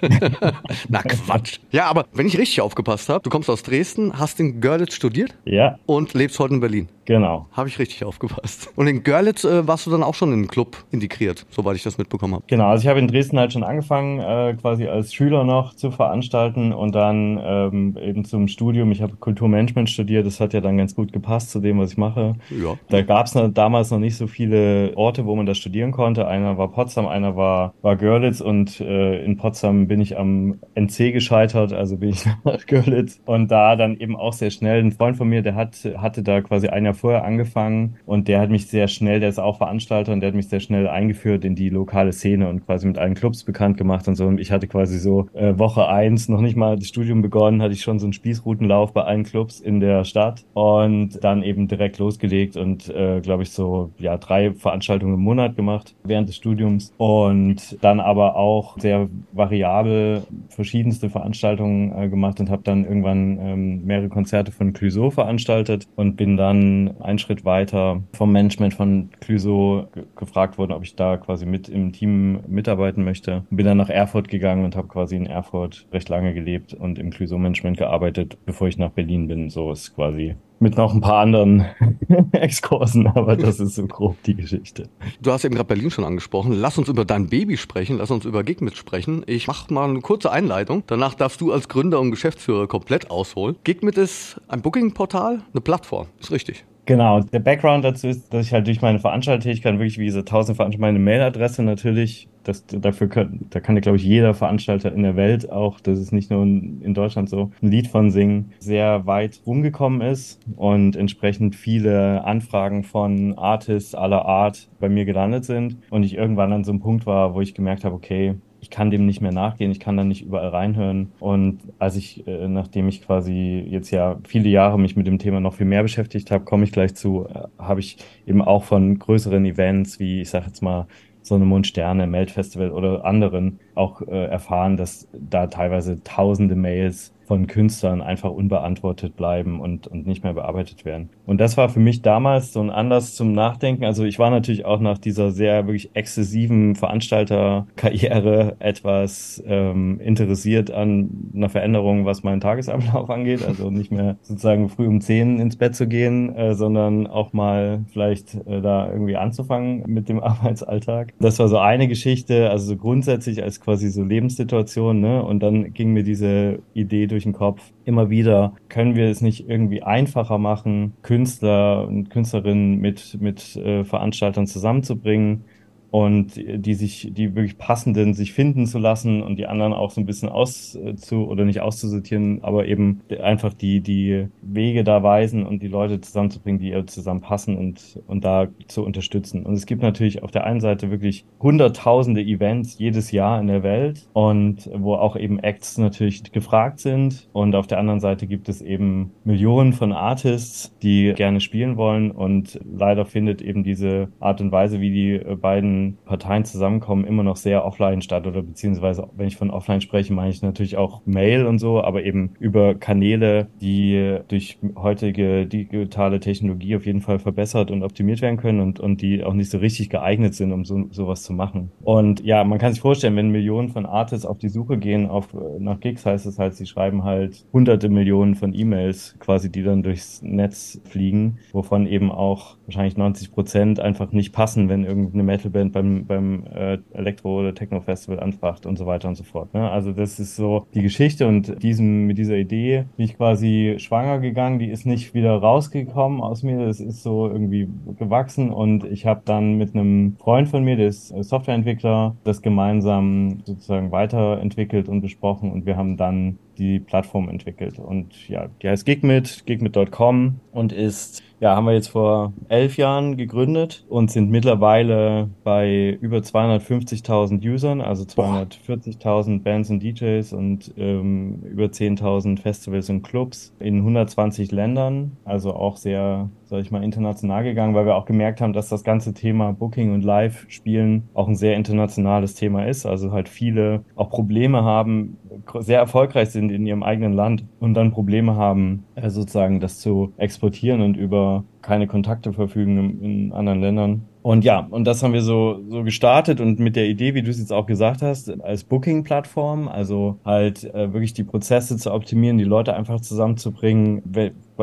Na 0.88 1.02
Quatsch. 1.02 1.58
Ja, 1.72 1.86
aber 1.86 2.06
wenn 2.12 2.26
ich 2.26 2.38
richtig 2.38 2.60
aufgepasst 2.60 3.08
habe, 3.08 3.22
du 3.22 3.30
kommst 3.30 3.50
aus 3.50 3.64
Dresden, 3.64 4.16
hast 4.16 4.38
in 4.38 4.60
Görlitz 4.60 4.94
studiert. 4.94 5.34
Ja. 5.44 5.78
Und 5.86 6.14
lebst 6.14 6.38
heute 6.38 6.54
in 6.54 6.60
Berlin. 6.60 6.88
Genau. 7.08 7.46
Habe 7.52 7.70
ich 7.70 7.78
richtig 7.78 8.04
aufgepasst. 8.04 8.70
Und 8.76 8.86
in 8.86 9.02
Görlitz 9.02 9.42
äh, 9.42 9.66
warst 9.66 9.86
du 9.86 9.90
dann 9.90 10.02
auch 10.02 10.14
schon 10.14 10.30
in 10.30 10.42
den 10.42 10.48
Club 10.48 10.84
integriert, 10.90 11.46
soweit 11.48 11.74
ich 11.74 11.82
das 11.82 11.96
mitbekommen 11.96 12.34
habe. 12.34 12.44
Genau, 12.48 12.66
also 12.66 12.82
ich 12.82 12.88
habe 12.88 12.98
in 12.98 13.08
Dresden 13.08 13.38
halt 13.38 13.50
schon 13.50 13.64
angefangen, 13.64 14.20
äh, 14.20 14.54
quasi 14.60 14.86
als 14.88 15.14
Schüler 15.14 15.44
noch 15.44 15.72
zu 15.72 15.90
veranstalten 15.90 16.70
und 16.74 16.94
dann 16.94 17.40
ähm, 17.42 17.96
eben 17.98 18.26
zum 18.26 18.46
Studium. 18.46 18.92
Ich 18.92 19.00
habe 19.00 19.16
Kulturmanagement 19.16 19.88
studiert, 19.88 20.26
das 20.26 20.38
hat 20.38 20.52
ja 20.52 20.60
dann 20.60 20.76
ganz 20.76 20.94
gut 20.94 21.14
gepasst 21.14 21.50
zu 21.50 21.60
dem, 21.60 21.78
was 21.78 21.92
ich 21.92 21.96
mache. 21.96 22.34
Ja. 22.50 22.74
Da 22.90 23.00
gab 23.00 23.24
es 23.24 23.32
damals 23.54 23.90
noch 23.90 24.00
nicht 24.00 24.18
so 24.18 24.26
viele 24.26 24.92
Orte, 24.94 25.24
wo 25.24 25.34
man 25.34 25.46
das 25.46 25.56
studieren 25.56 25.92
konnte. 25.92 26.28
Einer 26.28 26.58
war 26.58 26.70
Potsdam, 26.72 27.06
einer 27.06 27.36
war, 27.36 27.72
war 27.80 27.96
Görlitz 27.96 28.42
und 28.42 28.82
äh, 28.82 29.24
in 29.24 29.38
Potsdam 29.38 29.88
bin 29.88 30.02
ich 30.02 30.18
am 30.18 30.58
NC 30.74 31.14
gescheitert, 31.14 31.72
also 31.72 31.96
bin 31.96 32.10
ich 32.10 32.26
nach 32.44 32.66
Görlitz 32.66 33.18
und 33.24 33.50
da 33.50 33.76
dann 33.76 33.96
eben 33.96 34.14
auch 34.14 34.34
sehr 34.34 34.50
schnell 34.50 34.84
ein 34.84 34.92
Freund 34.92 35.16
von 35.16 35.26
mir, 35.26 35.40
der 35.40 35.54
hat, 35.54 35.88
hatte 35.96 36.22
da 36.22 36.42
quasi 36.42 36.68
ein 36.68 36.84
Jahr 36.84 36.97
vorher 36.98 37.24
angefangen 37.24 37.96
und 38.06 38.28
der 38.28 38.40
hat 38.40 38.50
mich 38.50 38.66
sehr 38.66 38.88
schnell, 38.88 39.20
der 39.20 39.28
ist 39.28 39.38
auch 39.38 39.58
Veranstalter 39.58 40.12
und 40.12 40.20
der 40.20 40.28
hat 40.28 40.34
mich 40.34 40.48
sehr 40.48 40.60
schnell 40.60 40.88
eingeführt 40.88 41.44
in 41.44 41.54
die 41.54 41.68
lokale 41.68 42.12
Szene 42.12 42.48
und 42.48 42.64
quasi 42.66 42.86
mit 42.86 42.98
allen 42.98 43.14
Clubs 43.14 43.44
bekannt 43.44 43.76
gemacht 43.76 44.08
und 44.08 44.14
so. 44.14 44.26
Und 44.26 44.40
ich 44.40 44.52
hatte 44.52 44.66
quasi 44.66 44.98
so 44.98 45.28
äh, 45.34 45.58
Woche 45.58 45.88
eins 45.88 46.28
noch 46.28 46.40
nicht 46.40 46.56
mal 46.56 46.76
das 46.76 46.88
Studium 46.88 47.22
begonnen, 47.22 47.62
hatte 47.62 47.74
ich 47.74 47.82
schon 47.82 47.98
so 47.98 48.06
einen 48.06 48.12
Spießrutenlauf 48.12 48.92
bei 48.92 49.02
allen 49.02 49.24
Clubs 49.24 49.60
in 49.60 49.80
der 49.80 50.04
Stadt 50.04 50.44
und 50.54 51.22
dann 51.22 51.42
eben 51.42 51.68
direkt 51.68 51.98
losgelegt 51.98 52.56
und 52.56 52.88
äh, 52.88 53.20
glaube 53.20 53.42
ich 53.42 53.50
so 53.50 53.90
ja 53.98 54.16
drei 54.16 54.52
Veranstaltungen 54.52 55.14
im 55.14 55.20
Monat 55.20 55.56
gemacht 55.56 55.94
während 56.04 56.28
des 56.28 56.36
Studiums 56.36 56.92
und 56.96 57.78
dann 57.82 58.00
aber 58.00 58.36
auch 58.36 58.78
sehr 58.78 59.08
variabel 59.32 60.22
verschiedenste 60.48 61.10
Veranstaltungen 61.10 61.92
äh, 61.96 62.08
gemacht 62.08 62.40
und 62.40 62.50
habe 62.50 62.62
dann 62.62 62.84
irgendwann 62.84 63.38
ähm, 63.40 63.84
mehrere 63.84 64.08
Konzerte 64.08 64.52
von 64.52 64.72
Clouseau 64.72 65.10
veranstaltet 65.10 65.86
und 65.96 66.16
bin 66.16 66.36
dann 66.36 66.87
einen 67.00 67.18
Schritt 67.18 67.44
weiter 67.44 68.02
vom 68.12 68.32
Management 68.32 68.74
von 68.74 69.10
Clüso 69.20 69.88
gefragt 70.16 70.58
worden, 70.58 70.72
ob 70.72 70.84
ich 70.84 70.96
da 70.96 71.16
quasi 71.16 71.46
mit 71.46 71.68
im 71.68 71.92
Team 71.92 72.40
mitarbeiten 72.46 73.04
möchte. 73.04 73.44
Bin 73.50 73.66
dann 73.66 73.78
nach 73.78 73.90
Erfurt 73.90 74.28
gegangen 74.28 74.64
und 74.64 74.76
habe 74.76 74.88
quasi 74.88 75.16
in 75.16 75.26
Erfurt 75.26 75.86
recht 75.92 76.08
lange 76.08 76.34
gelebt 76.34 76.74
und 76.74 76.98
im 76.98 77.10
Clüso 77.10 77.38
Management 77.38 77.78
gearbeitet, 77.78 78.38
bevor 78.46 78.68
ich 78.68 78.78
nach 78.78 78.90
Berlin 78.90 79.28
bin. 79.28 79.50
So 79.50 79.72
ist 79.72 79.94
quasi 79.94 80.36
mit 80.60 80.76
noch 80.76 80.92
ein 80.92 81.00
paar 81.00 81.20
anderen 81.20 81.66
Exkursen, 82.32 83.06
aber 83.06 83.36
das 83.36 83.60
ist 83.60 83.76
so 83.76 83.86
grob 83.86 84.20
die 84.24 84.34
Geschichte. 84.34 84.88
Du 85.20 85.30
hast 85.30 85.44
eben 85.44 85.54
gerade 85.54 85.68
Berlin 85.68 85.90
schon 85.90 86.04
angesprochen. 86.04 86.52
Lass 86.52 86.78
uns 86.78 86.88
über 86.88 87.04
dein 87.04 87.28
Baby 87.28 87.56
sprechen, 87.56 87.98
lass 87.98 88.10
uns 88.10 88.24
über 88.24 88.42
Gigmit 88.42 88.76
sprechen. 88.76 89.22
Ich 89.26 89.46
mache 89.46 89.72
mal 89.72 89.88
eine 89.88 90.00
kurze 90.00 90.32
Einleitung. 90.32 90.82
Danach 90.86 91.14
darfst 91.14 91.40
du 91.40 91.52
als 91.52 91.68
Gründer 91.68 92.00
und 92.00 92.10
Geschäftsführer 92.10 92.66
komplett 92.66 93.10
ausholen. 93.10 93.56
Gigmit 93.64 93.98
ist 93.98 94.40
ein 94.48 94.62
Booking-Portal, 94.62 95.42
eine 95.52 95.60
Plattform, 95.60 96.08
ist 96.18 96.32
richtig. 96.32 96.64
Genau, 96.88 97.20
der 97.20 97.40
Background 97.40 97.84
dazu 97.84 98.06
ist, 98.06 98.32
dass 98.32 98.46
ich 98.46 98.54
halt 98.54 98.66
durch 98.66 98.80
meine 98.80 98.98
Veranstaltertätigkeit 98.98 99.74
wirklich 99.74 99.98
wie 99.98 100.06
diese 100.06 100.24
tausend 100.24 100.56
Veranstaltungen, 100.56 100.94
meine 100.94 100.98
Mailadresse 100.98 101.62
natürlich, 101.62 102.28
das, 102.44 102.64
dafür 102.66 103.10
kann, 103.10 103.40
da 103.50 103.60
kann 103.60 103.76
ja, 103.76 103.82
glaube 103.82 103.98
ich, 103.98 104.04
jeder 104.04 104.32
Veranstalter 104.32 104.90
in 104.90 105.02
der 105.02 105.14
Welt 105.14 105.52
auch, 105.52 105.80
das 105.80 105.98
ist 105.98 106.12
nicht 106.12 106.30
nur 106.30 106.44
in 106.44 106.94
Deutschland 106.94 107.28
so, 107.28 107.50
ein 107.60 107.70
Lied 107.70 107.88
von 107.88 108.10
singen, 108.10 108.54
sehr 108.58 109.04
weit 109.04 109.42
rumgekommen 109.46 110.00
ist 110.00 110.40
und 110.56 110.96
entsprechend 110.96 111.56
viele 111.56 112.24
Anfragen 112.24 112.84
von 112.84 113.36
Artists 113.36 113.94
aller 113.94 114.24
Art 114.24 114.70
bei 114.80 114.88
mir 114.88 115.04
gelandet 115.04 115.44
sind 115.44 115.76
und 115.90 116.04
ich 116.04 116.14
irgendwann 116.14 116.54
an 116.54 116.64
so 116.64 116.72
einem 116.72 116.80
Punkt 116.80 117.04
war, 117.04 117.34
wo 117.34 117.42
ich 117.42 117.54
gemerkt 117.54 117.84
habe, 117.84 117.96
okay, 117.96 118.36
ich 118.60 118.70
kann 118.70 118.90
dem 118.90 119.06
nicht 119.06 119.20
mehr 119.20 119.32
nachgehen, 119.32 119.70
ich 119.70 119.80
kann 119.80 119.96
da 119.96 120.04
nicht 120.04 120.22
überall 120.22 120.48
reinhören. 120.48 121.12
Und 121.20 121.60
als 121.78 121.96
ich, 121.96 122.26
äh, 122.26 122.48
nachdem 122.48 122.88
ich 122.88 123.02
quasi 123.02 123.64
jetzt 123.68 123.90
ja 123.90 124.18
viele 124.26 124.48
Jahre 124.48 124.78
mich 124.78 124.96
mit 124.96 125.06
dem 125.06 125.18
Thema 125.18 125.40
noch 125.40 125.54
viel 125.54 125.66
mehr 125.66 125.82
beschäftigt 125.82 126.30
habe, 126.30 126.44
komme 126.44 126.64
ich 126.64 126.72
gleich 126.72 126.94
zu, 126.94 127.26
äh, 127.26 127.48
habe 127.58 127.80
ich 127.80 127.98
eben 128.26 128.42
auch 128.42 128.64
von 128.64 128.98
größeren 128.98 129.44
Events 129.44 130.00
wie, 130.00 130.22
ich 130.22 130.30
sage 130.30 130.46
jetzt 130.46 130.62
mal, 130.62 130.86
Sonne, 131.22 131.44
Mond, 131.44 131.66
Sterne, 131.66 132.06
Meldfestival 132.06 132.70
oder 132.70 133.04
anderen 133.04 133.60
auch 133.78 134.02
äh, 134.02 134.26
erfahren, 134.26 134.76
dass 134.76 135.08
da 135.12 135.46
teilweise 135.46 136.02
tausende 136.02 136.56
Mails 136.56 137.12
von 137.28 137.46
Künstlern 137.46 138.00
einfach 138.00 138.30
unbeantwortet 138.30 139.14
bleiben 139.14 139.60
und, 139.60 139.86
und 139.86 140.06
nicht 140.06 140.24
mehr 140.24 140.32
bearbeitet 140.32 140.86
werden. 140.86 141.10
Und 141.26 141.38
das 141.42 141.58
war 141.58 141.68
für 141.68 141.78
mich 141.78 142.00
damals 142.00 142.54
so 142.54 142.60
ein 142.60 142.70
Anlass 142.70 143.14
zum 143.14 143.32
Nachdenken. 143.32 143.84
Also 143.84 144.04
ich 144.04 144.18
war 144.18 144.30
natürlich 144.30 144.64
auch 144.64 144.80
nach 144.80 144.96
dieser 144.96 145.30
sehr 145.30 145.66
wirklich 145.66 145.90
exzessiven 145.92 146.74
Veranstalterkarriere 146.74 148.56
etwas 148.60 149.42
ähm, 149.46 150.00
interessiert 150.00 150.70
an 150.70 151.30
einer 151.34 151.50
Veränderung, 151.50 152.06
was 152.06 152.22
meinen 152.22 152.40
Tagesablauf 152.40 153.10
angeht. 153.10 153.44
Also 153.44 153.70
nicht 153.70 153.92
mehr 153.92 154.16
sozusagen 154.22 154.70
früh 154.70 154.86
um 154.86 155.02
zehn 155.02 155.38
ins 155.38 155.56
Bett 155.56 155.76
zu 155.76 155.86
gehen, 155.86 156.34
äh, 156.34 156.54
sondern 156.54 157.06
auch 157.06 157.34
mal 157.34 157.84
vielleicht 157.92 158.36
äh, 158.46 158.62
da 158.62 158.90
irgendwie 158.90 159.16
anzufangen 159.16 159.84
mit 159.86 160.08
dem 160.08 160.20
Arbeitsalltag. 160.22 161.12
Das 161.20 161.38
war 161.38 161.48
so 161.48 161.58
eine 161.58 161.88
Geschichte, 161.88 162.48
also 162.48 162.68
so 162.68 162.76
grundsätzlich 162.78 163.42
als 163.42 163.60
quasi 163.68 163.90
so 163.90 164.02
Lebenssituation. 164.02 164.98
Ne? 164.98 165.22
Und 165.22 165.40
dann 165.40 165.74
ging 165.74 165.92
mir 165.92 166.04
diese 166.04 166.60
Idee 166.72 167.06
durch 167.06 167.18
durch 167.18 167.24
den 167.24 167.32
Kopf. 167.32 167.72
Immer 167.84 168.10
wieder, 168.10 168.54
können 168.68 168.94
wir 168.94 169.06
es 169.06 169.20
nicht 169.20 169.48
irgendwie 169.48 169.82
einfacher 169.82 170.38
machen, 170.38 170.94
Künstler 171.02 171.88
und 171.88 172.10
Künstlerinnen 172.10 172.78
mit, 172.78 173.20
mit 173.20 173.56
äh, 173.56 173.84
Veranstaltern 173.84 174.46
zusammenzubringen? 174.46 175.44
Und 175.90 176.32
die 176.36 176.74
sich, 176.74 177.10
die 177.12 177.34
wirklich 177.34 177.58
passenden 177.58 178.14
sich 178.14 178.32
finden 178.32 178.66
zu 178.66 178.78
lassen 178.78 179.22
und 179.22 179.36
die 179.36 179.46
anderen 179.46 179.72
auch 179.72 179.90
so 179.90 180.00
ein 180.00 180.06
bisschen 180.06 180.28
auszu 180.28 181.26
oder 181.26 181.44
nicht 181.44 181.60
auszusortieren, 181.60 182.40
aber 182.42 182.66
eben 182.66 183.00
einfach 183.20 183.54
die, 183.54 183.80
die 183.80 184.26
Wege 184.42 184.84
da 184.84 185.02
weisen 185.02 185.46
und 185.46 185.62
die 185.62 185.68
Leute 185.68 186.00
zusammenzubringen, 186.00 186.60
die 186.60 186.74
zusammenpassen 186.86 187.56
und, 187.56 188.00
und 188.06 188.24
da 188.24 188.48
zu 188.66 188.84
unterstützen. 188.84 189.46
Und 189.46 189.54
es 189.54 189.66
gibt 189.66 189.82
natürlich 189.82 190.22
auf 190.22 190.30
der 190.30 190.44
einen 190.44 190.60
Seite 190.60 190.90
wirklich 190.90 191.24
hunderttausende 191.40 192.20
Events 192.20 192.78
jedes 192.78 193.10
Jahr 193.10 193.40
in 193.40 193.46
der 193.46 193.62
Welt 193.62 194.08
und 194.12 194.70
wo 194.74 194.94
auch 194.94 195.16
eben 195.16 195.38
Acts 195.38 195.78
natürlich 195.78 196.30
gefragt 196.32 196.80
sind. 196.80 197.28
Und 197.32 197.54
auf 197.54 197.66
der 197.66 197.78
anderen 197.78 198.00
Seite 198.00 198.26
gibt 198.26 198.48
es 198.48 198.60
eben 198.60 199.12
Millionen 199.24 199.72
von 199.72 199.92
Artists, 199.92 200.76
die 200.82 201.14
gerne 201.14 201.40
spielen 201.40 201.76
wollen 201.76 202.10
und 202.10 202.60
leider 202.70 203.06
findet 203.06 203.40
eben 203.40 203.62
diese 203.64 204.08
Art 204.20 204.40
und 204.40 204.52
Weise, 204.52 204.80
wie 204.80 204.90
die 204.90 205.18
beiden 205.36 205.77
Parteien 206.04 206.44
zusammenkommen, 206.44 207.04
immer 207.04 207.22
noch 207.22 207.36
sehr 207.36 207.64
offline 207.64 208.02
statt 208.02 208.26
oder 208.26 208.42
beziehungsweise, 208.42 209.08
wenn 209.16 209.28
ich 209.28 209.36
von 209.36 209.50
offline 209.50 209.80
spreche, 209.80 210.12
meine 210.12 210.30
ich 210.30 210.42
natürlich 210.42 210.76
auch 210.76 211.02
Mail 211.04 211.46
und 211.46 211.58
so, 211.58 211.82
aber 211.82 212.04
eben 212.04 212.30
über 212.38 212.74
Kanäle, 212.74 213.48
die 213.60 214.18
durch 214.28 214.58
heutige 214.76 215.46
digitale 215.46 216.20
Technologie 216.20 216.76
auf 216.76 216.86
jeden 216.86 217.00
Fall 217.00 217.18
verbessert 217.18 217.70
und 217.70 217.82
optimiert 217.82 218.20
werden 218.20 218.36
können 218.36 218.60
und, 218.60 218.80
und 218.80 219.02
die 219.02 219.24
auch 219.24 219.34
nicht 219.34 219.50
so 219.50 219.58
richtig 219.58 219.90
geeignet 219.90 220.34
sind, 220.34 220.52
um 220.52 220.64
so, 220.64 220.86
sowas 220.90 221.22
zu 221.22 221.32
machen. 221.32 221.70
Und 221.82 222.24
ja, 222.24 222.44
man 222.44 222.58
kann 222.58 222.72
sich 222.72 222.80
vorstellen, 222.80 223.16
wenn 223.16 223.30
Millionen 223.30 223.68
von 223.68 223.86
Artists 223.86 224.26
auf 224.26 224.38
die 224.38 224.48
Suche 224.48 224.78
gehen 224.78 225.06
auf, 225.06 225.28
nach 225.58 225.80
Gigs, 225.80 226.04
heißt 226.06 226.26
es 226.26 226.38
halt, 226.38 226.54
sie 226.54 226.66
schreiben 226.66 227.04
halt 227.04 227.44
hunderte 227.52 227.88
Millionen 227.88 228.34
von 228.34 228.54
E-Mails 228.54 229.16
quasi, 229.18 229.50
die 229.50 229.62
dann 229.62 229.82
durchs 229.82 230.22
Netz 230.22 230.80
fliegen, 230.84 231.38
wovon 231.52 231.86
eben 231.86 232.10
auch 232.10 232.56
wahrscheinlich 232.66 232.96
90 232.96 233.32
Prozent 233.32 233.80
einfach 233.80 234.12
nicht 234.12 234.32
passen, 234.32 234.68
wenn 234.68 234.84
irgendeine 234.84 235.22
Metalband 235.22 235.67
Band 235.72 236.06
beim, 236.06 236.06
beim 236.06 236.44
äh, 236.54 236.78
Elektro- 236.92 237.40
oder 237.40 237.54
Techno-Festival 237.54 238.20
anfragt 238.20 238.66
und 238.66 238.76
so 238.76 238.86
weiter 238.86 239.08
und 239.08 239.14
so 239.14 239.24
fort. 239.24 239.52
Ne? 239.54 239.70
Also 239.70 239.92
das 239.92 240.18
ist 240.18 240.36
so 240.36 240.66
die 240.74 240.82
Geschichte 240.82 241.26
und 241.26 241.62
diesem, 241.62 242.06
mit 242.06 242.18
dieser 242.18 242.36
Idee 242.36 242.84
bin 242.96 243.06
ich 243.06 243.16
quasi 243.16 243.76
schwanger 243.78 244.18
gegangen, 244.20 244.58
die 244.58 244.70
ist 244.70 244.86
nicht 244.86 245.14
wieder 245.14 245.36
rausgekommen 245.36 246.20
aus 246.20 246.42
mir, 246.42 246.66
das 246.66 246.80
ist 246.80 247.02
so 247.02 247.28
irgendwie 247.28 247.68
gewachsen 247.98 248.50
und 248.50 248.84
ich 248.84 249.06
habe 249.06 249.22
dann 249.24 249.56
mit 249.56 249.74
einem 249.74 250.16
Freund 250.18 250.48
von 250.48 250.64
mir, 250.64 250.76
der 250.76 250.88
ist 250.88 251.08
Softwareentwickler, 251.08 252.16
das 252.24 252.42
gemeinsam 252.42 253.40
sozusagen 253.44 253.92
weiterentwickelt 253.92 254.88
und 254.88 255.00
besprochen 255.00 255.52
und 255.52 255.66
wir 255.66 255.76
haben 255.76 255.96
dann 255.96 256.38
die 256.58 256.80
Plattform 256.80 257.28
entwickelt. 257.28 257.78
Und 257.78 258.28
ja, 258.28 258.48
die 258.62 258.68
heißt 258.68 258.84
Gigmit, 258.84 259.44
gigmit.com 259.46 260.40
und 260.52 260.72
ist 260.72 261.22
ja, 261.40 261.54
haben 261.54 261.66
wir 261.66 261.74
jetzt 261.74 261.88
vor 261.88 262.32
elf 262.48 262.76
Jahren 262.76 263.16
gegründet 263.16 263.84
und 263.88 264.10
sind 264.10 264.30
mittlerweile 264.30 265.28
bei 265.44 265.96
über 266.00 266.18
250.000 266.18 267.46
Usern, 267.48 267.80
also 267.80 268.04
240.000 268.04 269.42
Bands 269.42 269.70
und 269.70 269.80
DJs 269.82 270.32
und 270.32 270.74
ähm, 270.76 271.42
über 271.44 271.66
10.000 271.66 272.40
Festivals 272.40 272.90
und 272.90 273.02
Clubs 273.02 273.54
in 273.60 273.78
120 273.78 274.50
Ländern. 274.50 275.16
Also 275.24 275.54
auch 275.54 275.76
sehr, 275.76 276.28
sag 276.44 276.60
ich 276.60 276.72
mal, 276.72 276.82
international 276.82 277.44
gegangen, 277.44 277.74
weil 277.74 277.86
wir 277.86 277.94
auch 277.94 278.06
gemerkt 278.06 278.40
haben, 278.40 278.52
dass 278.52 278.68
das 278.68 278.82
ganze 278.82 279.14
Thema 279.14 279.52
Booking 279.52 279.94
und 279.94 280.02
Live-Spielen 280.02 281.04
auch 281.14 281.28
ein 281.28 281.36
sehr 281.36 281.56
internationales 281.56 282.34
Thema 282.34 282.66
ist. 282.66 282.84
Also 282.84 283.12
halt 283.12 283.28
viele 283.28 283.84
auch 283.94 284.10
Probleme 284.10 284.64
haben, 284.64 285.18
sehr 285.60 285.78
erfolgreich 285.78 286.30
sind 286.30 286.50
in 286.50 286.66
ihrem 286.66 286.82
eigenen 286.82 287.12
Land 287.12 287.44
und 287.60 287.74
dann 287.74 287.92
Probleme 287.92 288.34
haben, 288.34 288.84
äh, 288.96 289.08
sozusagen 289.08 289.60
das 289.60 289.78
zu 289.78 290.12
exportieren 290.16 290.80
und 290.80 290.96
über 290.96 291.27
keine 291.62 291.86
Kontakte 291.86 292.32
verfügen 292.32 293.00
in 293.02 293.32
anderen 293.32 293.60
Ländern. 293.60 294.02
Und 294.22 294.44
ja, 294.44 294.66
und 294.70 294.84
das 294.84 295.02
haben 295.02 295.12
wir 295.12 295.22
so, 295.22 295.60
so 295.68 295.84
gestartet 295.84 296.40
und 296.40 296.58
mit 296.58 296.76
der 296.76 296.86
Idee, 296.86 297.14
wie 297.14 297.22
du 297.22 297.30
es 297.30 297.38
jetzt 297.38 297.52
auch 297.52 297.66
gesagt 297.66 298.02
hast, 298.02 298.42
als 298.42 298.64
Booking-Plattform, 298.64 299.68
also 299.68 300.18
halt 300.24 300.64
äh, 300.74 300.92
wirklich 300.92 301.14
die 301.14 301.24
Prozesse 301.24 301.76
zu 301.76 301.92
optimieren, 301.92 302.36
die 302.36 302.44
Leute 302.44 302.74
einfach 302.74 303.00
zusammenzubringen, 303.00 304.02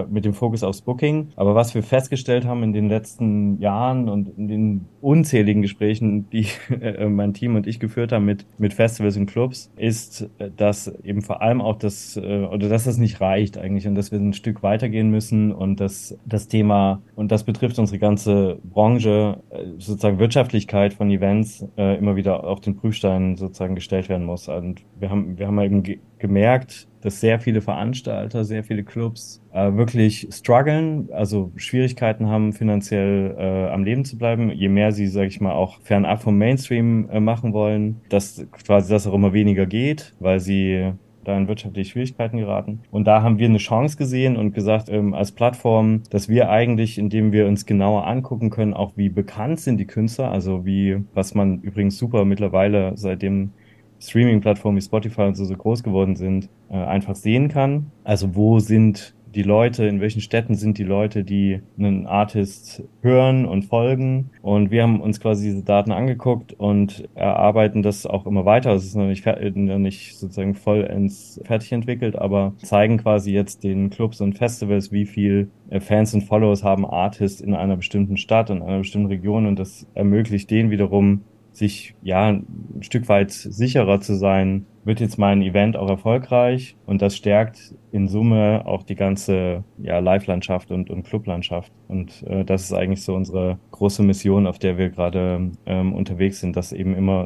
mit 0.09 0.25
dem 0.25 0.33
Fokus 0.33 0.63
aufs 0.63 0.81
Booking. 0.81 1.29
Aber 1.35 1.55
was 1.55 1.75
wir 1.75 1.83
festgestellt 1.83 2.45
haben 2.45 2.63
in 2.63 2.73
den 2.73 2.89
letzten 2.89 3.59
Jahren 3.59 4.09
und 4.09 4.29
in 4.37 4.47
den 4.47 4.85
unzähligen 5.01 5.61
Gesprächen, 5.61 6.29
die 6.29 6.47
äh, 6.81 7.07
mein 7.07 7.33
Team 7.33 7.55
und 7.55 7.67
ich 7.67 7.79
geführt 7.79 8.11
haben 8.11 8.25
mit, 8.25 8.45
mit 8.57 8.73
Festivals 8.73 9.17
und 9.17 9.27
Clubs, 9.27 9.71
ist, 9.77 10.29
dass 10.57 10.87
eben 11.03 11.21
vor 11.21 11.41
allem 11.41 11.61
auch 11.61 11.77
das, 11.77 12.17
äh, 12.17 12.43
oder 12.43 12.69
dass 12.69 12.85
das 12.85 12.97
nicht 12.97 13.21
reicht 13.21 13.57
eigentlich 13.57 13.87
und 13.87 13.95
dass 13.95 14.11
wir 14.11 14.19
ein 14.19 14.33
Stück 14.33 14.63
weitergehen 14.63 15.09
müssen 15.09 15.51
und 15.51 15.79
dass 15.79 16.17
das 16.25 16.47
Thema, 16.47 17.01
und 17.15 17.31
das 17.31 17.43
betrifft 17.43 17.79
unsere 17.79 17.99
ganze 17.99 18.59
Branche, 18.63 19.39
äh, 19.49 19.65
sozusagen 19.77 20.19
Wirtschaftlichkeit 20.19 20.93
von 20.93 21.09
Events 21.09 21.65
immer 21.77 22.15
wieder 22.15 22.43
auf 22.43 22.59
den 22.59 22.75
Prüfstein 22.75 23.35
sozusagen 23.35 23.75
gestellt 23.75 24.09
werden 24.09 24.25
muss. 24.25 24.47
Und 24.47 24.81
wir 24.99 25.09
haben, 25.09 25.37
wir 25.37 25.47
haben 25.47 25.59
eben 25.59 25.83
gemerkt, 26.25 26.87
dass 27.01 27.21
sehr 27.21 27.39
viele 27.39 27.61
Veranstalter, 27.61 28.43
sehr 28.43 28.63
viele 28.63 28.83
Clubs 28.83 29.39
äh, 29.53 29.73
wirklich 29.73 30.27
strugglen, 30.31 31.09
also 31.11 31.51
Schwierigkeiten 31.55 32.27
haben, 32.27 32.51
finanziell 32.51 33.35
äh, 33.37 33.69
am 33.69 33.83
Leben 33.83 34.05
zu 34.05 34.17
bleiben. 34.17 34.51
Je 34.51 34.69
mehr 34.69 34.91
sie, 34.91 35.07
sage 35.07 35.27
ich 35.27 35.39
mal, 35.39 35.53
auch 35.53 35.79
fernab 35.81 36.23
vom 36.23 36.37
Mainstream 36.37 37.07
äh, 37.11 37.19
machen 37.19 37.53
wollen, 37.53 38.01
dass 38.09 38.47
quasi 38.63 38.91
das 38.91 39.05
auch 39.05 39.13
immer 39.13 39.33
weniger 39.33 39.67
geht, 39.67 40.15
weil 40.19 40.39
sie 40.39 40.93
da 41.25 41.37
in 41.37 41.47
wirtschaftliche 41.47 41.91
Schwierigkeiten 41.91 42.37
geraten. 42.37 42.81
Und 42.91 43.05
da 43.05 43.21
haben 43.21 43.37
wir 43.37 43.47
eine 43.47 43.57
Chance 43.57 43.97
gesehen 43.97 44.37
und 44.37 44.53
gesagt, 44.53 44.89
ähm, 44.89 45.13
als 45.13 45.31
Plattform, 45.31 46.03
dass 46.09 46.29
wir 46.29 46.49
eigentlich, 46.49 46.97
indem 46.97 47.31
wir 47.31 47.47
uns 47.47 47.65
genauer 47.65 48.07
angucken 48.07 48.49
können, 48.49 48.73
auch 48.73 48.93
wie 48.95 49.09
bekannt 49.09 49.59
sind 49.59 49.77
die 49.77 49.87
Künstler, 49.87 50.31
also 50.31 50.65
wie, 50.65 51.03
was 51.13 51.35
man 51.35 51.61
übrigens 51.61 51.97
super 51.97 52.25
mittlerweile, 52.25 52.93
seitdem 52.95 53.51
Streaming-Plattformen 53.99 54.77
wie 54.77 54.81
Spotify 54.81 55.21
und 55.21 55.35
so, 55.35 55.45
so 55.45 55.55
groß 55.55 55.83
geworden 55.83 56.15
sind, 56.15 56.49
äh, 56.69 56.75
einfach 56.75 57.15
sehen 57.15 57.47
kann. 57.47 57.91
Also 58.03 58.35
wo 58.35 58.59
sind 58.59 59.15
die 59.35 59.43
Leute, 59.43 59.85
in 59.85 59.99
welchen 59.99 60.21
Städten 60.21 60.55
sind 60.55 60.77
die 60.77 60.83
Leute, 60.83 61.23
die 61.23 61.59
einen 61.77 62.07
Artist 62.07 62.83
hören 63.01 63.45
und 63.45 63.63
folgen. 63.63 64.31
Und 64.41 64.71
wir 64.71 64.83
haben 64.83 65.01
uns 65.01 65.19
quasi 65.19 65.49
diese 65.49 65.63
Daten 65.63 65.91
angeguckt 65.91 66.53
und 66.53 67.07
erarbeiten 67.15 67.83
das 67.83 68.05
auch 68.05 68.25
immer 68.25 68.45
weiter. 68.45 68.71
Es 68.71 68.85
ist 68.85 68.95
noch 68.95 69.07
nicht, 69.07 69.25
noch 69.25 69.77
nicht 69.77 70.17
sozusagen 70.17 70.55
vollends 70.55 71.41
fertig 71.43 71.73
entwickelt, 71.73 72.17
aber 72.17 72.53
zeigen 72.63 72.97
quasi 72.97 73.33
jetzt 73.33 73.63
den 73.63 73.89
Clubs 73.89 74.21
und 74.21 74.37
Festivals, 74.37 74.93
wie 74.93 75.05
viel 75.05 75.49
äh, 75.69 75.81
Fans 75.81 76.13
und 76.13 76.21
Followers 76.21 76.63
haben 76.63 76.85
Artists 76.85 77.41
in 77.41 77.53
einer 77.53 77.75
bestimmten 77.75 78.15
Stadt, 78.15 78.49
in 78.49 78.61
einer 78.61 78.79
bestimmten 78.79 79.07
Region 79.07 79.47
und 79.47 79.59
das 79.59 79.85
ermöglicht 79.95 80.49
denen 80.49 80.71
wiederum 80.71 81.21
sich 81.57 81.95
ja 82.01 82.27
ein 82.27 82.45
Stück 82.81 83.09
weit 83.09 83.31
sicherer 83.31 84.01
zu 84.01 84.15
sein, 84.15 84.65
wird 84.83 84.99
jetzt 84.99 85.17
mein 85.17 85.41
Event 85.41 85.77
auch 85.77 85.89
erfolgreich 85.89 86.75
und 86.85 87.01
das 87.01 87.15
stärkt 87.15 87.73
in 87.91 88.07
Summe 88.07 88.63
auch 88.65 88.83
die 88.83 88.95
ganze 88.95 89.63
ja, 89.77 89.99
Live-Landschaft 89.99 90.69
und, 90.69 90.89
und 90.89 91.03
Club-Landschaft. 91.03 91.71
Und 91.87 92.23
äh, 92.27 92.45
das 92.45 92.63
ist 92.63 92.73
eigentlich 92.73 93.03
so 93.03 93.15
unsere 93.15 93.57
große 93.71 94.03
Mission, 94.03 94.45
auf 94.45 94.59
der 94.59 94.77
wir 94.77 94.89
gerade 94.89 95.51
ähm, 95.65 95.93
unterwegs 95.93 96.39
sind, 96.39 96.55
das 96.55 96.71
eben 96.71 96.95
immer 96.95 97.25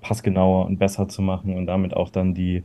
passgenauer 0.00 0.66
und 0.66 0.78
besser 0.78 1.06
zu 1.06 1.22
machen 1.22 1.54
und 1.54 1.66
damit 1.66 1.94
auch 1.94 2.10
dann 2.10 2.34
die, 2.34 2.64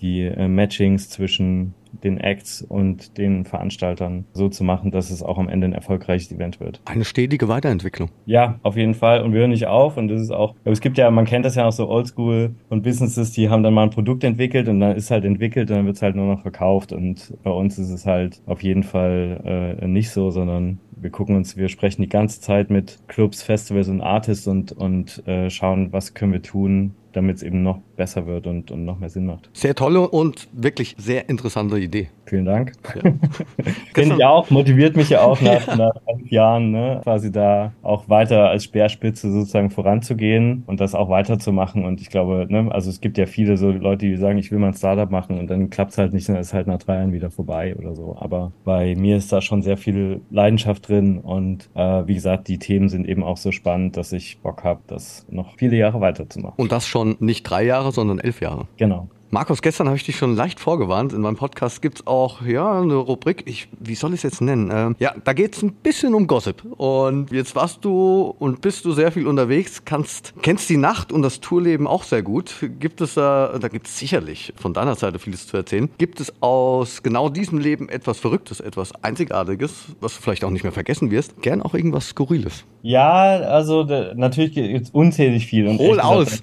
die 0.00 0.22
äh, 0.22 0.48
Matchings 0.48 1.08
zwischen 1.08 1.74
den 2.02 2.18
Acts 2.18 2.62
und 2.62 3.18
den 3.18 3.44
Veranstaltern 3.44 4.24
so 4.32 4.48
zu 4.48 4.64
machen, 4.64 4.90
dass 4.90 5.10
es 5.10 5.22
auch 5.22 5.38
am 5.38 5.48
Ende 5.48 5.66
ein 5.66 5.72
erfolgreiches 5.72 6.30
Event 6.32 6.60
wird. 6.60 6.80
Eine 6.84 7.04
stetige 7.04 7.48
Weiterentwicklung. 7.48 8.10
Ja, 8.26 8.58
auf 8.62 8.76
jeden 8.76 8.94
Fall. 8.94 9.22
Und 9.22 9.32
wir 9.32 9.40
hören 9.40 9.50
nicht 9.50 9.66
auf. 9.66 9.96
Und 9.96 10.08
das 10.08 10.20
ist 10.20 10.30
auch, 10.30 10.54
es 10.64 10.80
gibt 10.80 10.98
ja, 10.98 11.10
man 11.10 11.24
kennt 11.24 11.44
das 11.44 11.54
ja 11.54 11.66
auch 11.66 11.72
so 11.72 11.88
Oldschool 11.88 12.54
und 12.68 12.82
Businesses, 12.82 13.32
die 13.32 13.48
haben 13.48 13.62
dann 13.62 13.74
mal 13.74 13.84
ein 13.84 13.90
Produkt 13.90 14.24
entwickelt 14.24 14.68
und 14.68 14.80
dann 14.80 14.96
ist 14.96 15.10
halt 15.10 15.24
entwickelt 15.24 15.70
und 15.70 15.76
dann 15.76 15.86
wird 15.86 15.96
es 15.96 16.02
halt 16.02 16.16
nur 16.16 16.26
noch 16.26 16.42
verkauft. 16.42 16.92
Und 16.92 17.34
bei 17.42 17.50
uns 17.50 17.78
ist 17.78 17.90
es 17.90 18.06
halt 18.06 18.40
auf 18.46 18.62
jeden 18.62 18.82
Fall 18.82 19.78
äh, 19.80 19.86
nicht 19.86 20.10
so, 20.10 20.30
sondern 20.30 20.78
wir 21.00 21.10
gucken 21.10 21.36
uns, 21.36 21.56
wir 21.56 21.68
sprechen 21.68 22.02
die 22.02 22.08
ganze 22.08 22.40
Zeit 22.40 22.70
mit 22.70 22.98
Clubs, 23.06 23.42
Festivals 23.42 23.88
und 23.88 24.00
Artists 24.00 24.46
und, 24.46 24.72
und 24.72 25.26
äh, 25.26 25.48
schauen, 25.48 25.92
was 25.92 26.14
können 26.14 26.32
wir 26.32 26.42
tun, 26.42 26.94
damit 27.12 27.36
es 27.36 27.42
eben 27.42 27.62
noch 27.62 27.80
besser 27.98 28.26
wird 28.26 28.46
und, 28.46 28.70
und 28.70 28.86
noch 28.86 28.98
mehr 28.98 29.10
Sinn 29.10 29.26
macht. 29.26 29.50
Sehr 29.52 29.74
tolle 29.74 30.08
und 30.08 30.48
wirklich 30.52 30.94
sehr 30.96 31.28
interessante 31.28 31.78
Idee. 31.78 32.08
Vielen 32.24 32.44
Dank. 32.44 32.72
Ja. 32.94 33.02
Finde 33.94 34.16
ich 34.16 34.24
auch, 34.24 34.50
motiviert 34.50 34.96
mich 34.96 35.10
ja 35.10 35.22
auch 35.22 35.40
nach, 35.40 35.76
nach 35.76 35.92
fünf 36.08 36.30
Jahren, 36.30 36.70
ne, 36.70 37.00
quasi 37.02 37.32
da 37.32 37.72
auch 37.82 38.08
weiter 38.08 38.48
als 38.48 38.64
Speerspitze 38.64 39.30
sozusagen 39.30 39.70
voranzugehen 39.70 40.62
und 40.66 40.80
das 40.80 40.94
auch 40.94 41.08
weiterzumachen. 41.08 41.84
Und 41.84 42.00
ich 42.00 42.10
glaube, 42.10 42.46
ne, 42.48 42.70
also 42.70 42.88
es 42.90 43.00
gibt 43.00 43.18
ja 43.18 43.26
viele 43.26 43.56
so 43.56 43.70
Leute, 43.70 44.06
die 44.06 44.16
sagen, 44.16 44.38
ich 44.38 44.50
will 44.52 44.58
mal 44.58 44.68
ein 44.68 44.74
Startup 44.74 45.10
machen 45.10 45.38
und 45.38 45.48
dann 45.48 45.70
klappt 45.70 45.92
es 45.92 45.98
halt 45.98 46.12
nicht, 46.12 46.28
dann 46.28 46.36
ist 46.36 46.54
halt 46.54 46.66
nach 46.66 46.78
drei 46.78 46.96
Jahren 46.96 47.12
wieder 47.12 47.30
vorbei 47.30 47.74
oder 47.76 47.94
so. 47.94 48.16
Aber 48.18 48.52
bei 48.64 48.94
mir 48.94 49.16
ist 49.16 49.32
da 49.32 49.40
schon 49.40 49.62
sehr 49.62 49.76
viel 49.76 50.20
Leidenschaft 50.30 50.88
drin 50.88 51.18
und 51.18 51.68
äh, 51.74 52.06
wie 52.06 52.14
gesagt, 52.14 52.48
die 52.48 52.58
Themen 52.58 52.88
sind 52.88 53.08
eben 53.08 53.24
auch 53.24 53.38
so 53.38 53.52
spannend, 53.52 53.96
dass 53.96 54.12
ich 54.12 54.38
Bock 54.40 54.64
habe, 54.64 54.80
das 54.86 55.26
noch 55.30 55.56
viele 55.56 55.76
Jahre 55.76 56.00
weiterzumachen. 56.00 56.54
Und 56.56 56.72
das 56.72 56.86
schon 56.86 57.16
nicht 57.20 57.42
drei 57.42 57.64
Jahre, 57.64 57.87
sondern 57.92 58.18
elf 58.18 58.40
Jahre. 58.40 58.66
Genau. 58.76 59.08
Markus, 59.30 59.60
gestern 59.60 59.88
habe 59.88 59.98
ich 59.98 60.04
dich 60.04 60.16
schon 60.16 60.34
leicht 60.34 60.58
vorgewarnt. 60.58 61.12
In 61.12 61.20
meinem 61.20 61.36
Podcast 61.36 61.82
gibt's 61.82 62.06
auch 62.06 62.40
ja 62.40 62.80
eine 62.80 62.94
Rubrik, 62.94 63.42
ich, 63.44 63.68
wie 63.78 63.94
soll 63.94 64.14
ich 64.14 64.20
es 64.20 64.22
jetzt 64.22 64.40
nennen? 64.40 64.70
Ähm, 64.72 64.96
ja, 64.98 65.14
da 65.22 65.34
geht's 65.34 65.60
ein 65.60 65.72
bisschen 65.72 66.14
um 66.14 66.26
Gossip. 66.26 66.64
Und 66.78 67.30
jetzt 67.30 67.54
warst 67.54 67.84
du 67.84 68.34
und 68.38 68.62
bist 68.62 68.86
du 68.86 68.92
sehr 68.92 69.12
viel 69.12 69.26
unterwegs, 69.26 69.84
kannst, 69.84 70.32
kennst 70.40 70.70
die 70.70 70.78
Nacht 70.78 71.12
und 71.12 71.20
das 71.20 71.40
Tourleben 71.40 71.86
auch 71.86 72.04
sehr 72.04 72.22
gut. 72.22 72.54
Gibt 72.80 73.02
es 73.02 73.14
da, 73.14 73.58
da 73.60 73.68
gibt's 73.68 73.98
sicherlich 73.98 74.54
von 74.56 74.72
deiner 74.72 74.94
Seite 74.94 75.18
vieles 75.18 75.46
zu 75.46 75.58
erzählen. 75.58 75.90
Gibt 75.98 76.20
es 76.20 76.32
aus 76.40 77.02
genau 77.02 77.28
diesem 77.28 77.58
Leben 77.58 77.90
etwas 77.90 78.18
Verrücktes, 78.18 78.60
etwas 78.60 78.92
Einzigartiges, 79.04 79.94
was 80.00 80.16
du 80.16 80.22
vielleicht 80.22 80.42
auch 80.42 80.50
nicht 80.50 80.62
mehr 80.62 80.72
vergessen 80.72 81.10
wirst? 81.10 81.42
Gern 81.42 81.60
auch 81.60 81.74
irgendwas 81.74 82.08
Skurriles. 82.08 82.64
Ja, 82.80 83.40
also 83.40 83.84
da, 83.84 84.14
natürlich 84.14 84.54
gibt's 84.54 84.88
unzählig 84.88 85.46
viel. 85.46 85.68
Und 85.68 85.78
Hol 85.80 86.00
aus! 86.00 86.42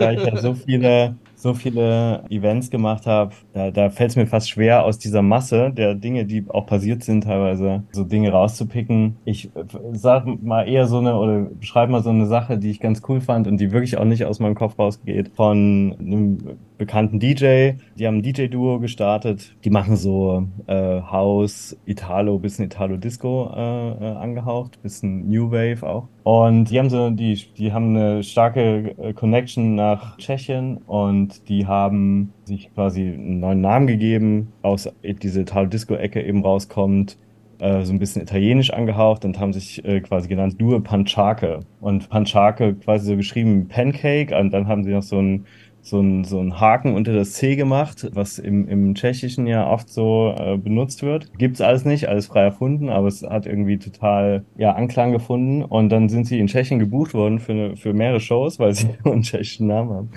Da 0.00 0.10
ich 0.10 0.24
ja 0.24 0.36
so 0.36 0.54
viele 0.54 1.14
so 1.44 1.52
viele 1.52 2.24
Events 2.30 2.70
gemacht 2.70 3.06
habe, 3.06 3.34
da, 3.52 3.70
da 3.70 3.90
fällt 3.90 4.10
es 4.10 4.16
mir 4.16 4.26
fast 4.26 4.48
schwer, 4.48 4.82
aus 4.82 4.98
dieser 4.98 5.20
Masse 5.20 5.70
der 5.70 5.94
Dinge, 5.94 6.24
die 6.24 6.46
auch 6.48 6.64
passiert 6.64 7.04
sind, 7.04 7.24
teilweise 7.24 7.82
so 7.92 8.02
Dinge 8.02 8.32
rauszupicken. 8.32 9.16
Ich 9.26 9.54
äh, 9.54 9.64
sag 9.92 10.24
mal 10.42 10.66
eher 10.66 10.86
so 10.86 10.98
eine 10.98 11.16
oder 11.16 11.40
beschreibe 11.42 11.92
mal 11.92 12.02
so 12.02 12.08
eine 12.08 12.24
Sache, 12.24 12.56
die 12.56 12.70
ich 12.70 12.80
ganz 12.80 13.02
cool 13.08 13.20
fand 13.20 13.46
und 13.46 13.58
die 13.60 13.72
wirklich 13.72 13.98
auch 13.98 14.06
nicht 14.06 14.24
aus 14.24 14.40
meinem 14.40 14.54
Kopf 14.54 14.78
rausgeht, 14.78 15.32
von 15.36 15.94
einem 16.00 16.38
bekannten 16.78 17.20
DJ. 17.20 17.72
Die 17.98 18.06
haben 18.06 18.18
ein 18.18 18.22
DJ-Duo 18.22 18.80
gestartet. 18.80 19.54
Die 19.64 19.70
machen 19.70 19.96
so 19.96 20.48
äh, 20.66 21.02
House, 21.02 21.76
Italo, 21.84 22.38
bisschen 22.38 22.64
Italo-Disco 22.64 23.52
äh, 23.54 23.90
äh, 23.90 24.16
angehaucht, 24.16 24.80
bisschen 24.82 25.28
New 25.28 25.50
Wave 25.50 25.86
auch. 25.86 26.08
Und 26.24 26.70
die 26.70 26.78
haben 26.78 26.88
so, 26.88 27.10
die, 27.10 27.34
die 27.58 27.72
haben 27.72 27.94
eine 27.94 28.22
starke 28.22 28.94
äh, 28.98 29.12
Connection 29.12 29.74
nach 29.74 30.16
Tschechien 30.16 30.78
und 30.78 31.48
die 31.50 31.66
haben 31.66 32.32
sich 32.44 32.72
quasi 32.72 33.02
einen 33.02 33.40
neuen 33.40 33.60
Namen 33.60 33.86
gegeben, 33.86 34.52
aus 34.62 34.88
diese 35.02 35.42
Italo-Disco-Ecke 35.42 36.22
eben 36.22 36.42
rauskommt 36.42 37.18
äh, 37.58 37.84
so 37.84 37.92
ein 37.92 37.98
bisschen 37.98 38.22
italienisch 38.22 38.72
angehaucht 38.72 39.26
und 39.26 39.38
haben 39.38 39.52
sich 39.52 39.84
äh, 39.84 40.00
quasi 40.00 40.28
genannt 40.28 40.58
Due 40.58 40.80
Panciake. 40.80 41.60
Und 41.80 42.08
Panciake 42.08 42.74
quasi 42.74 43.06
so 43.06 43.16
geschrieben 43.16 43.68
Pancake 43.68 44.34
und 44.34 44.50
dann 44.50 44.66
haben 44.66 44.82
sie 44.82 44.92
noch 44.92 45.02
so 45.02 45.18
ein 45.18 45.44
so 45.84 46.00
ein, 46.00 46.24
so 46.24 46.40
ein 46.40 46.58
Haken 46.58 46.94
unter 46.94 47.12
das 47.12 47.34
C 47.34 47.56
gemacht, 47.56 48.08
was 48.14 48.38
im, 48.38 48.66
im 48.68 48.94
Tschechischen 48.94 49.46
ja 49.46 49.70
oft 49.70 49.90
so 49.90 50.34
äh, 50.36 50.56
benutzt 50.56 51.02
wird. 51.02 51.38
Gibt's 51.38 51.60
alles 51.60 51.84
nicht, 51.84 52.08
alles 52.08 52.26
frei 52.26 52.42
erfunden, 52.42 52.88
aber 52.88 53.06
es 53.06 53.22
hat 53.22 53.44
irgendwie 53.44 53.78
total 53.78 54.44
ja, 54.56 54.72
Anklang 54.72 55.12
gefunden. 55.12 55.62
Und 55.62 55.90
dann 55.90 56.08
sind 56.08 56.26
sie 56.26 56.38
in 56.38 56.46
Tschechien 56.46 56.78
gebucht 56.78 57.12
worden 57.12 57.38
für, 57.38 57.76
für 57.76 57.92
mehrere 57.92 58.20
Shows, 58.20 58.58
weil 58.58 58.72
sie 58.72 58.88
einen 59.04 59.22
tschechischen 59.22 59.66
Namen 59.66 59.90
haben, 59.90 60.10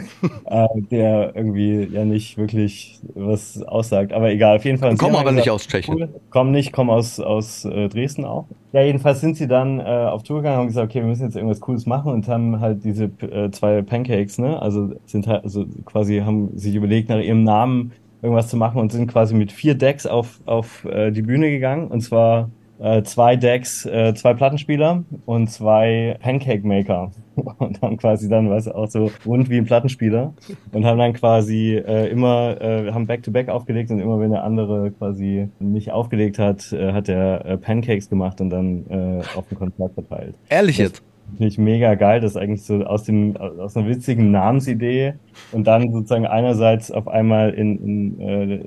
äh, 0.46 0.82
der 0.90 1.36
irgendwie 1.36 1.90
ja 1.92 2.06
nicht 2.06 2.38
wirklich 2.38 3.02
was 3.14 3.62
aussagt. 3.62 4.14
Aber 4.14 4.32
egal, 4.32 4.56
auf 4.56 4.66
jeden 4.66 4.78
Fall. 4.78 4.96
Kommen 4.96 5.16
aber 5.16 5.32
gesagt, 5.32 5.36
nicht 5.36 5.52
aus 5.52 5.68
Tschechien. 5.68 5.98
Cool, 5.98 6.10
kommen 6.30 6.52
nicht, 6.52 6.72
kommen 6.72 6.90
aus, 6.90 7.20
aus 7.20 7.66
äh, 7.66 7.90
Dresden 7.90 8.24
auch. 8.24 8.46
Ja, 8.78 8.84
jedenfalls 8.84 9.22
sind 9.22 9.36
sie 9.36 9.48
dann 9.48 9.80
äh, 9.80 9.84
auf 9.86 10.22
Tour 10.22 10.38
gegangen 10.44 10.62
und 10.62 10.68
gesagt, 10.68 10.92
okay, 10.92 11.00
wir 11.00 11.08
müssen 11.08 11.24
jetzt 11.24 11.36
irgendwas 11.36 11.62
Cooles 11.62 11.88
machen 11.88 12.14
und 12.14 12.28
haben 12.28 12.60
halt 12.60 12.84
diese 12.84 13.06
äh, 13.06 13.50
zwei 13.50 13.82
Pancakes, 13.82 14.38
ne? 14.38 14.62
Also 14.62 14.94
sind 15.08 15.26
halt, 15.26 15.44
also 15.46 15.66
quasi 15.86 16.20
haben 16.20 16.56
sich 16.56 16.76
überlegt, 16.76 17.10
nach 17.10 17.18
ihrem 17.18 17.44
Namen 17.44 17.92
irgendwas 18.22 18.50
zu 18.50 18.56
machen 18.56 18.80
und 18.80 18.92
sind 18.92 19.08
quasi 19.08 19.34
mit 19.34 19.52
vier 19.52 19.74
Decks 19.74 20.06
auf, 20.06 20.42
auf 20.46 20.86
äh, 20.86 21.10
die 21.10 21.24
Bühne 21.24 21.50
gegangen. 21.50 21.88
Und 21.88 22.02
zwar 22.02 22.52
äh, 22.78 23.02
zwei 23.02 23.36
Decks, 23.36 23.84
äh, 23.88 24.14
zwei 24.14 24.36
Plattenspieler 24.36 25.04
und 25.26 25.50
zwei 25.50 26.16
Pancake 26.20 26.68
Maker. 26.68 27.10
Und 27.60 27.82
haben 27.82 27.98
quasi 27.98 28.30
dann, 28.30 28.50
was 28.50 28.68
auch 28.68 28.88
so 28.88 29.12
rund 29.26 29.50
wie 29.50 29.58
ein 29.58 29.66
Plattenspieler. 29.66 30.34
Und 30.72 30.86
haben 30.86 30.98
dann 30.98 31.14
quasi 31.14 31.76
äh, 31.76 32.10
immer, 32.10 32.60
äh, 32.62 32.92
haben 32.92 33.08
Back-to-Back 33.08 33.48
-back 33.48 33.52
aufgelegt 33.52 33.92
und 33.92 34.00
immer 34.00 34.20
wenn 34.20 34.32
der 34.32 34.44
andere 34.44 34.92
quasi 34.92 35.50
nicht 35.60 35.92
aufgelegt 35.92 36.40
hat, 36.40 36.72
äh, 36.74 36.94
hat 36.94 37.10
er 37.10 37.46
äh, 37.46 37.58
Pancakes 37.58 38.10
gemacht 38.10 38.42
und 38.42 38.50
dann 38.50 38.86
äh, 38.90 39.22
auf 39.36 39.48
dem 39.48 39.58
Konzert 39.58 39.94
verteilt. 39.94 40.36
Ehrlich 40.50 40.78
jetzt? 40.78 41.04
Finde 41.32 41.48
ich 41.48 41.58
mega 41.58 41.96
geil, 41.96 42.22
das 42.22 42.32
ist 42.32 42.38
eigentlich 42.38 42.64
so 42.64 42.86
aus 42.86 43.04
dem 43.04 43.36
aus 43.36 43.76
einer 43.76 43.90
witzigen 43.90 44.32
Namensidee 44.32 45.16
und 45.52 45.68
dann 45.68 45.92
sozusagen 45.92 46.26
einerseits 46.26 46.90
auf 46.90 47.10
einmal 47.10 47.54
in, 47.54 47.78
in, 47.84 48.20
äh, 48.22 48.66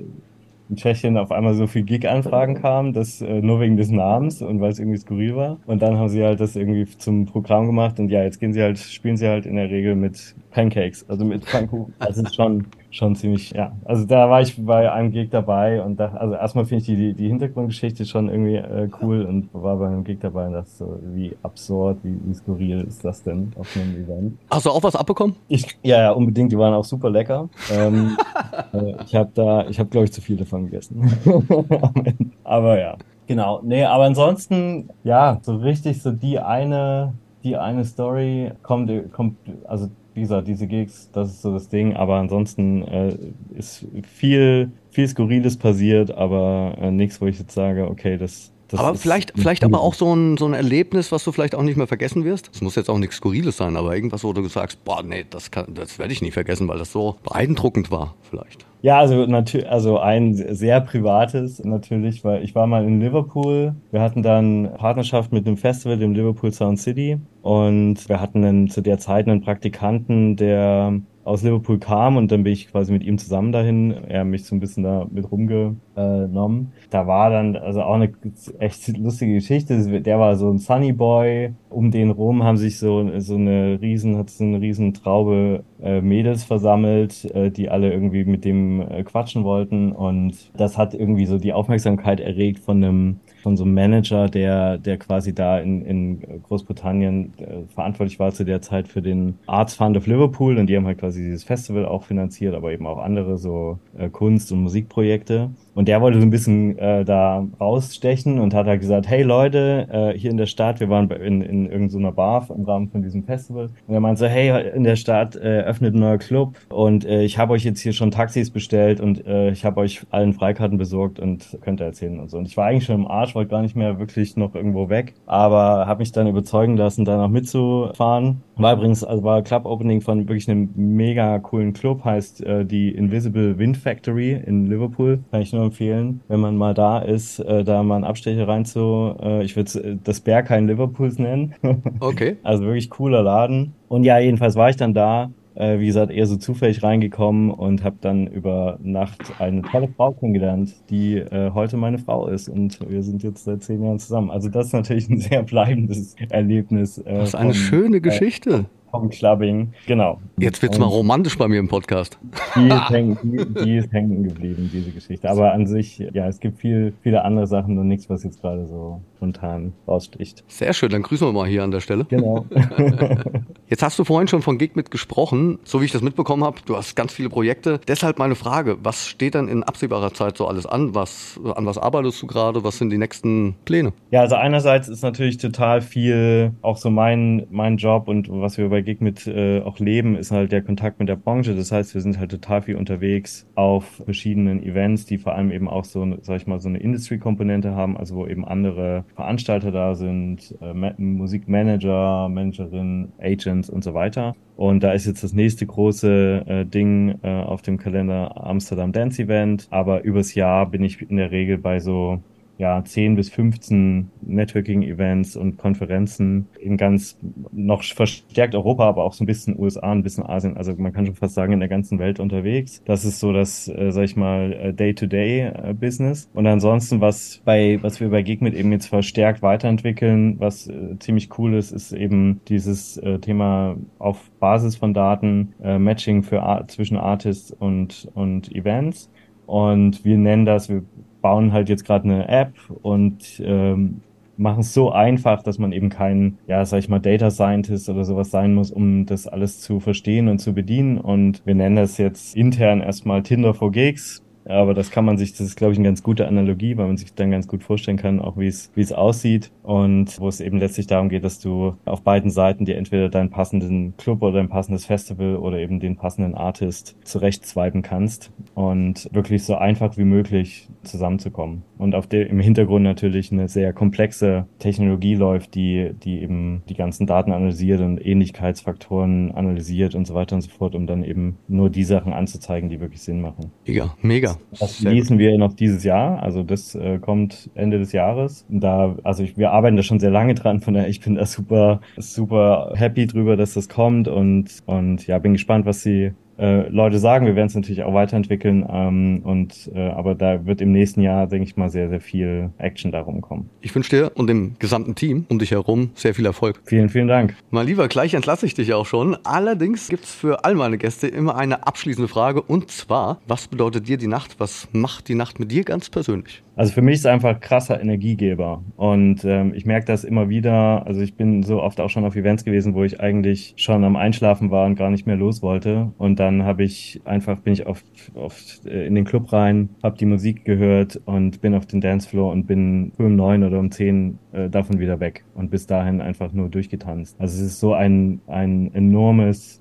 in 0.71 0.77
Tschechien 0.77 1.17
auf 1.17 1.31
einmal 1.31 1.53
so 1.53 1.67
viel 1.67 1.83
Gig-Anfragen 1.83 2.55
kamen, 2.61 2.93
das 2.93 3.21
äh, 3.21 3.41
nur 3.41 3.59
wegen 3.59 3.77
des 3.77 3.91
Namens 3.91 4.41
und 4.41 4.61
weil 4.61 4.71
es 4.71 4.79
irgendwie 4.79 4.97
skurril 4.97 5.35
war. 5.35 5.59
Und 5.67 5.81
dann 5.81 5.97
haben 5.97 6.09
sie 6.09 6.23
halt 6.23 6.39
das 6.39 6.55
irgendwie 6.55 6.85
zum 6.97 7.25
Programm 7.25 7.67
gemacht 7.67 7.99
und 7.99 8.09
ja, 8.09 8.23
jetzt 8.23 8.39
gehen 8.39 8.53
sie 8.53 8.61
halt, 8.61 8.79
spielen 8.79 9.17
sie 9.17 9.27
halt 9.27 9.45
in 9.45 9.57
der 9.57 9.69
Regel 9.69 9.95
mit 9.95 10.33
Pancakes, 10.49 11.07
also 11.09 11.25
mit 11.25 11.45
Pfannkuchen. 11.45 11.93
Also 11.99 12.23
ist 12.23 12.35
schon 12.35 12.65
schon 12.91 13.15
ziemlich, 13.15 13.51
ja. 13.51 13.71
Also 13.85 14.05
da 14.05 14.29
war 14.29 14.41
ich 14.41 14.63
bei 14.63 14.91
einem 14.91 15.11
Gig 15.11 15.29
dabei 15.31 15.81
und 15.81 15.99
da, 15.99 16.09
also 16.09 16.35
erstmal 16.35 16.65
finde 16.65 16.81
ich 16.81 16.85
die, 16.85 17.13
die 17.13 17.27
Hintergrundgeschichte 17.29 18.05
schon 18.05 18.29
irgendwie 18.29 18.57
äh, 18.57 18.89
cool 19.01 19.23
und 19.23 19.49
war 19.53 19.77
bei 19.77 19.87
einem 19.87 20.03
Gig 20.03 20.19
dabei 20.19 20.47
und 20.47 20.53
dachte 20.53 20.69
so, 20.69 20.99
wie 21.01 21.35
absurd, 21.41 21.99
wie, 22.03 22.19
wie 22.23 22.33
skurril 22.33 22.81
ist 22.81 23.03
das 23.03 23.23
denn 23.23 23.53
auf 23.57 23.75
einem 23.75 24.03
Event. 24.03 24.37
Hast 24.51 24.65
du 24.65 24.69
auch 24.69 24.83
was 24.83 24.95
abbekommen? 24.95 25.35
Ich, 25.47 25.65
ja, 25.83 26.01
ja, 26.01 26.11
unbedingt, 26.11 26.51
die 26.51 26.57
waren 26.57 26.73
auch 26.73 26.83
super 26.83 27.09
lecker. 27.09 27.49
ähm, 27.71 28.17
äh, 28.73 28.95
ich 29.05 29.15
habe 29.15 29.31
da, 29.33 29.67
ich 29.67 29.79
habe 29.79 29.89
glaube 29.89 30.05
ich 30.05 30.13
zu 30.13 30.21
viel 30.21 30.35
davon 30.35 30.65
gegessen. 30.65 31.09
aber 32.43 32.77
ja, 32.77 32.97
genau. 33.25 33.61
Nee, 33.63 33.85
aber 33.85 34.03
ansonsten, 34.03 34.89
ja, 35.03 35.39
so 35.41 35.55
richtig 35.55 36.01
so 36.01 36.11
die 36.11 36.39
eine, 36.39 37.13
die 37.43 37.55
eine 37.55 37.85
Story 37.85 38.51
kommt, 38.61 38.91
kommt, 39.13 39.37
also 39.65 39.89
wie 40.13 40.21
gesagt, 40.21 40.47
diese 40.47 40.67
Gigs, 40.67 41.09
das 41.11 41.31
ist 41.31 41.41
so 41.41 41.53
das 41.53 41.69
Ding, 41.69 41.95
aber 41.95 42.17
ansonsten 42.17 42.83
äh, 42.83 43.17
ist 43.55 43.87
viel, 44.03 44.71
viel 44.89 45.07
Skurriles 45.07 45.57
passiert, 45.57 46.11
aber 46.11 46.75
äh, 46.79 46.91
nichts, 46.91 47.21
wo 47.21 47.27
ich 47.27 47.39
jetzt 47.39 47.53
sage, 47.53 47.87
okay, 47.89 48.17
das. 48.17 48.51
Das 48.71 48.79
aber 48.79 48.95
vielleicht, 48.95 49.33
vielleicht 49.35 49.63
aber 49.63 49.81
auch 49.81 49.93
so 49.93 50.13
ein, 50.13 50.37
so 50.37 50.45
ein 50.45 50.53
Erlebnis, 50.53 51.11
was 51.11 51.23
du 51.23 51.31
vielleicht 51.31 51.55
auch 51.55 51.63
nicht 51.63 51.77
mehr 51.77 51.87
vergessen 51.87 52.25
wirst. 52.25 52.49
Es 52.53 52.61
muss 52.61 52.75
jetzt 52.75 52.89
auch 52.89 52.97
nichts 52.97 53.17
Skurriles 53.17 53.57
sein, 53.57 53.75
aber 53.75 53.95
irgendwas, 53.95 54.23
wo 54.23 54.33
du 54.33 54.47
sagst, 54.47 54.83
boah, 54.83 55.03
nee, 55.03 55.25
das, 55.29 55.51
kann, 55.51 55.73
das 55.73 55.99
werde 55.99 56.13
ich 56.13 56.21
nie 56.21 56.31
vergessen, 56.31 56.67
weil 56.67 56.79
das 56.79 56.91
so 56.91 57.17
beeindruckend 57.23 57.91
war, 57.91 58.15
vielleicht. 58.29 58.65
Ja, 58.81 58.97
also 58.97 59.27
natürlich, 59.27 59.69
also 59.69 59.99
ein 59.99 60.33
sehr 60.33 60.81
privates 60.81 61.63
natürlich, 61.63 62.23
weil 62.23 62.43
ich 62.43 62.55
war 62.55 62.65
mal 62.65 62.83
in 62.83 62.99
Liverpool. 62.99 63.75
Wir 63.91 64.01
hatten 64.01 64.23
dann 64.23 64.71
Partnerschaft 64.77 65.31
mit 65.31 65.45
einem 65.45 65.57
Festival, 65.57 65.99
dem 65.99 66.13
Liverpool 66.13 66.51
Sound 66.51 66.79
City, 66.79 67.19
und 67.43 68.09
wir 68.09 68.19
hatten 68.19 68.41
dann 68.41 68.69
zu 68.69 68.81
der 68.81 68.97
Zeit 68.97 69.27
einen 69.27 69.41
Praktikanten, 69.41 70.35
der 70.35 70.99
aus 71.23 71.43
Liverpool 71.43 71.79
kam 71.79 72.17
und 72.17 72.31
dann 72.31 72.43
bin 72.43 72.53
ich 72.53 72.69
quasi 72.69 72.91
mit 72.91 73.03
ihm 73.03 73.17
zusammen 73.17 73.51
dahin. 73.51 73.91
Er 73.91 74.21
hat 74.21 74.27
mich 74.27 74.45
so 74.45 74.55
ein 74.55 74.59
bisschen 74.59 74.83
da 74.83 75.05
mit 75.11 75.31
rumgenommen. 75.31 76.71
Da 76.89 77.07
war 77.07 77.29
dann 77.29 77.55
also 77.55 77.81
auch 77.83 77.95
eine 77.95 78.11
echt 78.59 78.97
lustige 78.97 79.35
Geschichte. 79.35 80.01
Der 80.01 80.19
war 80.19 80.35
so 80.35 80.49
ein 80.49 80.57
Sunny 80.57 80.93
Boy. 80.93 81.53
Um 81.69 81.91
den 81.91 82.09
rum 82.09 82.43
haben 82.43 82.57
sich 82.57 82.79
so, 82.79 83.19
so 83.19 83.35
eine 83.35 83.79
riesen, 83.81 84.17
hat 84.17 84.29
so 84.29 84.43
eine 84.43 84.59
riesen 84.59 84.93
Traube 84.93 85.63
äh, 85.81 86.01
Mädels 86.01 86.43
versammelt, 86.43 87.25
äh, 87.33 87.49
die 87.49 87.69
alle 87.69 87.91
irgendwie 87.91 88.25
mit 88.25 88.45
dem 88.45 88.81
äh, 88.81 89.03
quatschen 89.03 89.43
wollten. 89.43 89.91
Und 89.91 90.51
das 90.57 90.77
hat 90.77 90.93
irgendwie 90.93 91.25
so 91.25 91.37
die 91.37 91.53
Aufmerksamkeit 91.53 92.19
erregt 92.19 92.59
von 92.59 92.83
einem 92.83 93.19
von 93.41 93.57
so 93.57 93.63
einem 93.63 93.73
Manager, 93.73 94.29
der, 94.29 94.77
der 94.77 94.97
quasi 94.97 95.33
da 95.33 95.57
in, 95.57 95.83
in 95.83 96.43
Großbritannien 96.43 97.33
verantwortlich 97.73 98.19
war 98.19 98.31
zu 98.31 98.45
der 98.45 98.61
Zeit 98.61 98.87
für 98.87 99.01
den 99.01 99.39
Arts 99.47 99.73
Fund 99.73 99.97
of 99.97 100.05
Liverpool 100.05 100.59
und 100.59 100.67
die 100.67 100.77
haben 100.77 100.85
halt 100.85 100.99
quasi 100.99 101.10
dieses 101.19 101.43
Festival 101.43 101.85
auch 101.85 102.03
finanziert, 102.03 102.55
aber 102.55 102.71
eben 102.71 102.87
auch 102.87 102.97
andere 102.97 103.37
so 103.37 103.79
äh, 103.97 104.09
Kunst- 104.09 104.51
und 104.51 104.61
Musikprojekte. 104.63 105.49
Und 105.73 105.87
der 105.87 106.01
wollte 106.01 106.19
so 106.19 106.25
ein 106.25 106.29
bisschen 106.29 106.77
äh, 106.77 107.05
da 107.05 107.45
rausstechen 107.59 108.39
und 108.39 108.53
hat 108.53 108.67
halt 108.67 108.81
gesagt, 108.81 109.07
hey 109.07 109.23
Leute, 109.23 109.87
äh, 109.91 110.17
hier 110.17 110.31
in 110.31 110.37
der 110.37 110.45
Stadt, 110.45 110.79
wir 110.79 110.89
waren 110.89 111.09
in, 111.11 111.41
in 111.41 111.65
irgendeiner 111.69 112.11
Bar 112.11 112.47
im 112.55 112.63
Rahmen 112.63 112.89
von 112.89 113.01
diesem 113.01 113.23
Festival. 113.23 113.69
Und 113.87 113.93
er 113.93 113.99
meinte 113.99 114.19
so, 114.19 114.25
hey, 114.25 114.71
in 114.75 114.83
der 114.83 114.95
Stadt 114.95 115.35
äh, 115.35 115.61
öffnet 115.61 115.95
ein 115.95 115.99
neuer 115.99 116.17
Club 116.17 116.55
und 116.69 117.05
äh, 117.05 117.23
ich 117.23 117.37
habe 117.37 117.53
euch 117.53 117.63
jetzt 117.63 117.79
hier 117.79 117.93
schon 117.93 118.11
Taxis 118.11 118.49
bestellt 118.49 118.99
und 118.99 119.25
äh, 119.25 119.51
ich 119.51 119.63
habe 119.65 119.79
euch 119.79 120.01
allen 120.09 120.33
Freikarten 120.33 120.77
besorgt 120.77 121.19
und 121.19 121.57
könnt 121.61 121.81
ihr 121.81 121.85
erzählen 121.85 122.19
und 122.19 122.29
so. 122.29 122.37
Und 122.37 122.47
ich 122.47 122.57
war 122.57 122.65
eigentlich 122.67 122.85
schon 122.85 122.95
im 122.95 123.07
Arsch, 123.07 123.35
wollte 123.35 123.51
gar 123.51 123.61
nicht 123.61 123.75
mehr 123.75 123.99
wirklich 123.99 124.35
noch 124.35 124.55
irgendwo 124.55 124.89
weg, 124.89 125.13
aber 125.25 125.87
habe 125.87 125.99
mich 125.99 126.11
dann 126.11 126.27
überzeugen 126.27 126.77
lassen, 126.77 127.05
da 127.05 127.17
noch 127.17 127.29
mitzufahren. 127.29 128.41
War 128.57 128.73
übrigens, 128.73 129.03
also 129.03 129.23
war 129.23 129.41
Club 129.41 129.65
Opening 129.65 130.01
von 130.01 130.27
wirklich 130.27 130.49
einem 130.49 130.69
mega 131.01 131.39
coolen 131.39 131.73
Club, 131.73 132.05
heißt 132.05 132.43
äh, 132.45 132.63
die 132.63 132.89
Invisible 132.91 133.57
Wind 133.57 133.75
Factory 133.75 134.33
in 134.33 134.67
Liverpool. 134.67 135.19
Kann 135.31 135.41
ich 135.41 135.51
nur 135.51 135.63
empfehlen, 135.63 136.21
wenn 136.27 136.39
man 136.39 136.55
mal 136.55 136.75
da 136.75 136.99
ist, 136.99 137.39
äh, 137.39 137.63
da 137.63 137.81
mal 137.81 137.95
einen 137.95 138.03
Abstecher 138.03 138.47
rein 138.47 138.65
zu, 138.65 139.15
äh, 139.19 139.43
ich 139.43 139.55
würde 139.55 139.71
äh, 139.79 139.97
das 140.03 140.19
Berghain 140.19 140.67
Liverpools 140.67 141.17
nennen. 141.17 141.55
Okay. 141.99 142.37
also 142.43 142.63
wirklich 142.63 142.89
cooler 142.89 143.23
Laden. 143.23 143.73
Und 143.87 144.03
ja, 144.03 144.19
jedenfalls 144.19 144.55
war 144.55 144.69
ich 144.69 144.75
dann 144.75 144.93
da 144.93 145.31
äh, 145.55 145.79
wie 145.79 145.87
gesagt, 145.87 146.11
eher 146.11 146.25
so 146.25 146.37
zufällig 146.37 146.83
reingekommen 146.83 147.51
und 147.51 147.83
habe 147.83 147.97
dann 148.01 148.27
über 148.27 148.77
Nacht 148.81 149.33
eine 149.39 149.61
tolle 149.63 149.89
Frau 149.89 150.11
kennengelernt, 150.13 150.73
die 150.89 151.17
äh, 151.17 151.51
heute 151.53 151.77
meine 151.77 151.97
Frau 151.97 152.27
ist. 152.27 152.49
Und 152.49 152.79
wir 152.89 153.03
sind 153.03 153.23
jetzt 153.23 153.43
seit 153.43 153.63
zehn 153.63 153.83
Jahren 153.83 153.99
zusammen. 153.99 154.31
Also 154.31 154.49
das 154.49 154.67
ist 154.67 154.73
natürlich 154.73 155.09
ein 155.09 155.19
sehr 155.19 155.43
bleibendes 155.43 156.15
Erlebnis. 156.29 156.97
Äh, 156.99 157.13
das 157.17 157.29
ist 157.29 157.35
eine 157.35 157.53
vom, 157.53 157.61
schöne 157.61 157.97
äh, 157.97 158.01
Geschichte 158.01 158.65
vom 158.91 159.09
Clubbing, 159.09 159.73
genau. 159.87 160.19
Jetzt 160.37 160.61
wird's 160.61 160.77
mal 160.77 160.85
romantisch 160.85 161.37
bei 161.37 161.47
mir 161.47 161.59
im 161.59 161.67
Podcast. 161.67 162.19
Die 162.55 162.67
ist, 162.67 162.89
hängen, 162.89 163.17
die, 163.23 163.63
die 163.63 163.77
ist 163.77 163.91
hängen 163.91 164.23
geblieben, 164.23 164.69
diese 164.71 164.91
Geschichte. 164.91 165.29
Aber 165.29 165.53
an 165.53 165.65
sich, 165.65 165.99
ja, 166.13 166.27
es 166.27 166.39
gibt 166.39 166.59
viel, 166.59 166.93
viele 167.01 167.23
andere 167.23 167.47
Sachen 167.47 167.77
und 167.77 167.87
nichts, 167.87 168.09
was 168.09 168.23
jetzt 168.23 168.41
gerade 168.41 168.67
so 168.67 169.01
spontan 169.17 169.73
raussticht. 169.87 170.43
Sehr 170.47 170.73
schön, 170.73 170.89
dann 170.89 171.03
grüßen 171.03 171.27
wir 171.27 171.31
mal 171.31 171.47
hier 171.47 171.63
an 171.63 171.71
der 171.71 171.79
Stelle. 171.79 172.05
Genau. 172.05 172.45
Jetzt 173.67 173.83
hast 173.83 173.97
du 173.99 174.03
vorhin 174.03 174.27
schon 174.27 174.41
von 174.41 174.57
Gig 174.57 174.75
mit 174.75 174.91
gesprochen, 174.91 175.59
so 175.63 175.79
wie 175.79 175.85
ich 175.85 175.91
das 175.91 176.01
mitbekommen 176.01 176.43
habe. 176.43 176.57
Du 176.65 176.75
hast 176.75 176.95
ganz 176.95 177.13
viele 177.13 177.29
Projekte. 177.29 177.79
Deshalb 177.87 178.19
meine 178.19 178.35
Frage, 178.35 178.77
was 178.83 179.07
steht 179.07 179.35
dann 179.35 179.47
in 179.47 179.63
absehbarer 179.63 180.13
Zeit 180.13 180.37
so 180.37 180.47
alles 180.47 180.65
an? 180.65 180.93
Was, 180.93 181.39
an 181.55 181.65
was 181.65 181.77
arbeitest 181.77 182.21
du 182.21 182.27
gerade? 182.27 182.63
Was 182.65 182.79
sind 182.79 182.89
die 182.89 182.97
nächsten 182.97 183.55
Pläne? 183.63 183.93
Ja, 184.09 184.21
also 184.21 184.35
einerseits 184.35 184.89
ist 184.89 185.03
natürlich 185.03 185.37
total 185.37 185.81
viel 185.81 186.51
auch 186.61 186.77
so 186.77 186.89
mein, 186.89 187.47
mein 187.49 187.77
Job 187.77 188.07
und 188.09 188.27
was 188.29 188.57
wir 188.57 188.67
bei 188.69 188.80
bei 188.81 188.83
Gig 188.83 189.01
mit 189.01 189.27
äh, 189.27 189.61
auch 189.61 189.79
leben, 189.79 190.15
ist 190.15 190.31
halt 190.31 190.51
der 190.51 190.61
Kontakt 190.63 190.99
mit 190.99 191.07
der 191.07 191.15
Branche. 191.15 191.55
Das 191.55 191.71
heißt, 191.71 191.93
wir 191.93 192.01
sind 192.01 192.19
halt 192.19 192.31
total 192.31 192.63
viel 192.63 192.75
unterwegs 192.75 193.47
auf 193.55 194.01
verschiedenen 194.05 194.63
Events, 194.63 195.05
die 195.05 195.17
vor 195.17 195.35
allem 195.35 195.51
eben 195.51 195.69
auch 195.69 195.85
so, 195.85 196.17
sag 196.21 196.37
ich 196.37 196.47
mal, 196.47 196.59
so 196.59 196.69
eine 196.69 196.79
Industry-Komponente 196.79 197.75
haben, 197.75 197.95
also 197.97 198.15
wo 198.15 198.27
eben 198.27 198.43
andere 198.45 199.05
Veranstalter 199.15 199.71
da 199.71 199.95
sind, 199.95 200.55
äh, 200.61 200.73
Musikmanager, 200.97 202.29
Managerinnen, 202.29 203.11
Agents 203.19 203.69
und 203.69 203.83
so 203.83 203.93
weiter. 203.93 204.35
Und 204.55 204.83
da 204.83 204.93
ist 204.93 205.05
jetzt 205.05 205.23
das 205.23 205.33
nächste 205.33 205.65
große 205.65 206.43
äh, 206.47 206.65
Ding 206.65 207.19
äh, 207.23 207.29
auf 207.29 207.61
dem 207.61 207.77
Kalender 207.77 208.45
Amsterdam 208.45 208.91
Dance 208.91 209.21
Event. 209.21 209.67
Aber 209.69 210.03
übers 210.03 210.35
Jahr 210.35 210.69
bin 210.69 210.83
ich 210.83 211.01
in 211.07 211.17
der 211.17 211.31
Regel 211.31 211.57
bei 211.57 211.79
so 211.79 212.21
ja, 212.61 212.83
10 212.85 213.15
bis 213.15 213.31
15 213.31 214.11
Networking-Events 214.21 215.35
und 215.35 215.57
Konferenzen 215.57 216.47
in 216.59 216.77
ganz 216.77 217.17
noch 217.51 217.83
verstärkt 217.83 218.53
Europa, 218.53 218.87
aber 218.87 219.03
auch 219.03 219.13
so 219.13 219.23
ein 219.23 219.27
bisschen 219.27 219.57
USA, 219.57 219.91
ein 219.91 220.03
bisschen 220.03 220.27
Asien. 220.27 220.57
Also 220.57 220.75
man 220.77 220.93
kann 220.93 221.07
schon 221.07 221.15
fast 221.15 221.33
sagen, 221.33 221.53
in 221.53 221.59
der 221.59 221.69
ganzen 221.69 221.97
Welt 221.97 222.19
unterwegs. 222.19 222.83
Das 222.85 223.03
ist 223.03 223.19
so 223.19 223.33
das, 223.33 223.67
äh, 223.67 223.91
sag 223.91 224.03
ich 224.03 224.15
mal, 224.15 224.53
äh, 224.53 224.73
Day-to-Day-Business. 224.75 226.29
Und 226.35 226.45
ansonsten, 226.45 227.01
was 227.01 227.41
bei, 227.43 227.79
was 227.81 227.99
wir 227.99 228.09
bei 228.09 228.21
Geekmit 228.21 228.53
eben 228.53 228.71
jetzt 228.71 228.85
verstärkt 228.85 229.41
weiterentwickeln, 229.41 230.39
was 230.39 230.67
äh, 230.67 230.99
ziemlich 230.99 231.35
cool 231.39 231.55
ist, 231.55 231.71
ist 231.71 231.93
eben 231.93 232.41
dieses 232.47 232.97
äh, 232.97 233.17
Thema 233.17 233.75
auf 233.97 234.29
Basis 234.39 234.75
von 234.75 234.93
Daten, 234.93 235.55
äh, 235.63 235.79
Matching 235.79 236.21
für 236.21 236.63
zwischen 236.67 236.97
Artists 236.97 237.51
und, 237.51 238.07
und 238.13 238.53
Events. 238.53 239.09
Und 239.47 240.05
wir 240.05 240.19
nennen 240.19 240.45
das, 240.45 240.69
wir 240.69 240.83
bauen 241.21 241.53
halt 241.53 241.69
jetzt 241.69 241.85
gerade 241.85 242.05
eine 242.05 242.27
App 242.27 242.53
und 242.81 243.41
ähm, 243.43 244.01
machen 244.37 244.61
es 244.61 244.73
so 244.73 244.91
einfach, 244.91 245.43
dass 245.43 245.59
man 245.59 245.71
eben 245.71 245.89
kein, 245.89 246.37
ja, 246.47 246.65
sag 246.65 246.79
ich 246.79 246.89
mal, 246.89 246.99
Data 246.99 247.29
Scientist 247.29 247.89
oder 247.89 248.03
sowas 248.03 248.31
sein 248.31 248.53
muss, 248.53 248.71
um 248.71 249.05
das 249.05 249.27
alles 249.27 249.61
zu 249.61 249.79
verstehen 249.79 250.27
und 250.27 250.39
zu 250.39 250.53
bedienen. 250.53 250.97
Und 250.97 251.45
wir 251.45 251.55
nennen 251.55 251.75
das 251.75 251.97
jetzt 251.97 252.35
intern 252.35 252.81
erstmal 252.81 253.23
Tinder 253.23 253.53
for 253.53 253.71
Gigs 253.71 254.23
aber 254.45 254.73
das 254.73 254.91
kann 254.91 255.05
man 255.05 255.17
sich, 255.17 255.31
das 255.31 255.41
ist, 255.41 255.55
glaube 255.55 255.73
ich, 255.73 255.79
eine 255.79 255.87
ganz 255.87 256.03
gute 256.03 256.27
Analogie, 256.27 256.77
weil 256.77 256.87
man 256.87 256.97
sich 256.97 257.13
dann 257.13 257.31
ganz 257.31 257.47
gut 257.47 257.63
vorstellen 257.63 257.97
kann, 257.97 258.19
auch 258.19 258.37
wie 258.37 258.47
es, 258.47 258.71
wie 258.75 258.81
es 258.81 258.91
aussieht. 258.91 259.51
Und 259.63 260.19
wo 260.19 260.27
es 260.27 260.41
eben 260.41 260.57
letztlich 260.57 260.87
darum 260.87 261.09
geht, 261.09 261.23
dass 261.23 261.39
du 261.39 261.75
auf 261.85 262.01
beiden 262.01 262.31
Seiten 262.31 262.65
dir 262.65 262.77
entweder 262.77 263.09
deinen 263.09 263.29
passenden 263.29 263.95
Club 263.97 264.21
oder 264.21 264.33
dein 264.33 264.49
passendes 264.49 264.85
Festival 264.85 265.37
oder 265.37 265.59
eben 265.59 265.79
den 265.79 265.95
passenden 265.95 266.33
Artist 266.33 266.95
zurecht 267.03 267.45
swipen 267.45 267.81
kannst 267.81 268.31
und 268.55 269.07
wirklich 269.13 269.43
so 269.43 269.55
einfach 269.55 269.97
wie 269.97 270.03
möglich 270.03 270.67
zusammenzukommen. 270.83 271.63
Und 271.77 271.95
auf 271.95 272.07
der, 272.07 272.29
im 272.29 272.39
Hintergrund 272.39 272.83
natürlich 272.83 273.31
eine 273.31 273.47
sehr 273.47 273.73
komplexe 273.73 274.47
Technologie 274.59 275.15
läuft, 275.15 275.55
die, 275.55 275.91
die 276.03 276.21
eben 276.21 276.63
die 276.67 276.75
ganzen 276.75 277.05
Daten 277.07 277.31
analysiert 277.31 277.81
und 277.81 278.03
Ähnlichkeitsfaktoren 278.03 279.31
analysiert 279.31 279.95
und 279.95 280.05
so 280.05 280.13
weiter 280.13 280.35
und 280.35 280.41
so 280.41 280.49
fort, 280.49 280.75
um 280.75 280.87
dann 280.87 281.03
eben 281.03 281.37
nur 281.47 281.69
die 281.69 281.83
Sachen 281.83 282.13
anzuzeigen, 282.13 282.69
die 282.69 282.79
wirklich 282.79 283.01
Sinn 283.01 283.21
machen. 283.21 283.51
Mega, 283.65 283.95
mega. 284.01 284.30
Das 284.59 284.81
lesen 284.81 285.17
wir 285.17 285.37
noch 285.37 285.53
dieses 285.53 285.83
Jahr. 285.83 286.21
Also 286.21 286.43
das 286.43 286.75
äh, 286.75 286.99
kommt 286.99 287.49
Ende 287.55 287.79
des 287.79 287.91
Jahres. 287.91 288.45
Da, 288.49 288.95
also 289.03 289.23
ich, 289.23 289.37
wir 289.37 289.51
arbeiten 289.51 289.77
da 289.77 289.83
schon 289.83 289.99
sehr 289.99 290.11
lange 290.11 290.35
dran. 290.35 290.61
Von 290.61 290.73
daher, 290.73 290.89
ich 290.89 290.99
bin 290.99 291.15
da 291.15 291.25
super, 291.25 291.81
super 291.97 292.73
happy 292.75 293.07
drüber, 293.07 293.37
dass 293.37 293.53
das 293.53 293.69
kommt 293.69 294.07
und, 294.07 294.59
und 294.65 295.07
ja, 295.07 295.19
bin 295.19 295.33
gespannt, 295.33 295.65
was 295.65 295.81
sie 295.81 296.13
äh, 296.37 296.67
Leute 296.69 296.99
sagen. 296.99 297.25
Wir 297.25 297.35
werden 297.35 297.47
es 297.47 297.55
natürlich 297.55 297.83
auch 297.83 297.93
weiterentwickeln. 297.93 298.65
Ähm, 298.69 299.21
und 299.23 299.71
äh, 299.73 299.89
aber 299.89 300.15
da 300.15 300.45
wird 300.45 300.61
im 300.61 300.71
nächsten 300.71 301.01
Jahr, 301.01 301.27
denke 301.27 301.45
ich 301.47 301.57
mal, 301.57 301.69
sehr, 301.69 301.89
sehr 301.89 302.01
viel 302.01 302.49
Action 302.57 302.91
darum 302.91 303.21
kommen. 303.21 303.49
Ich 303.61 303.73
wünsche 303.73 303.89
dir 303.89 304.11
und 304.15 304.27
dem 304.27 304.55
gesamten 304.59 304.95
Team 304.95 305.25
um 305.29 305.39
dich 305.39 305.51
herum 305.51 305.91
sehr 305.95 306.13
viel 306.13 306.25
Erfolg. 306.25 306.61
Vielen, 306.65 306.89
vielen 306.89 307.07
Dank. 307.07 307.35
Mein 307.49 307.67
Lieber, 307.67 307.87
gleich 307.87 308.13
entlasse 308.13 308.45
ich 308.45 308.53
dich 308.53 308.73
auch 308.73 308.85
schon. 308.85 309.17
Allerdings 309.23 309.89
gibt 309.89 310.05
es 310.05 310.13
für 310.13 310.43
all 310.45 310.55
meine 310.55 310.77
Gäste 310.77 311.07
immer 311.07 311.35
eine 311.35 311.67
abschließende 311.67 312.07
Frage 312.07 312.41
und 312.41 312.71
zwar, 312.71 313.19
was 313.27 313.47
bedeutet 313.47 313.87
dir 313.87 313.97
die 313.97 314.07
Nacht? 314.07 314.35
Was 314.39 314.67
macht 314.73 315.07
die 315.07 315.15
Nacht 315.15 315.39
mit 315.39 315.51
dir 315.51 315.63
ganz 315.63 315.89
persönlich? 315.89 316.43
Also 316.55 316.73
für 316.73 316.81
mich 316.81 316.95
ist 316.95 317.07
einfach 317.07 317.39
krasser 317.39 317.79
Energiegeber 317.81 318.63
und 318.75 319.23
ähm, 319.23 319.53
ich 319.55 319.65
merke 319.65 319.85
das 319.85 320.03
immer 320.03 320.29
wieder. 320.29 320.85
Also 320.85 321.01
ich 321.01 321.15
bin 321.15 321.43
so 321.43 321.61
oft 321.61 321.79
auch 321.79 321.89
schon 321.89 322.03
auf 322.03 322.15
Events 322.15 322.43
gewesen, 322.43 322.73
wo 322.73 322.83
ich 322.83 322.99
eigentlich 322.99 323.53
schon 323.55 323.83
am 323.83 323.95
Einschlafen 323.95 324.51
war 324.51 324.65
und 324.65 324.75
gar 324.75 324.89
nicht 324.89 325.07
mehr 325.07 325.15
los 325.15 325.41
wollte 325.41 325.91
und 325.97 326.19
dann 326.19 326.43
habe 326.43 326.63
ich 326.63 327.01
einfach 327.05 327.39
bin 327.39 327.53
ich 327.53 327.67
oft, 327.67 327.85
oft 328.15 328.65
äh, 328.65 328.85
in 328.85 328.95
den 328.95 329.05
Club 329.05 329.31
rein, 329.31 329.69
habe 329.81 329.97
die 329.97 330.05
Musik 330.05 330.43
gehört 330.43 330.99
und 331.05 331.41
bin 331.41 331.55
auf 331.55 331.65
den 331.65 331.79
Dancefloor 331.79 332.31
und 332.31 332.47
bin 332.47 332.91
um 332.97 333.15
neun 333.15 333.43
oder 333.43 333.59
um 333.59 333.71
zehn 333.71 334.19
äh, 334.33 334.49
davon 334.49 334.79
wieder 334.79 334.99
weg 334.99 335.23
und 335.35 335.51
bis 335.51 335.67
dahin 335.67 336.01
einfach 336.01 336.33
nur 336.33 336.49
durchgetanzt. 336.49 337.15
Also 337.19 337.37
es 337.37 337.53
ist 337.53 337.59
so 337.59 337.73
ein 337.73 338.19
ein 338.27 338.73
enormes 338.73 339.60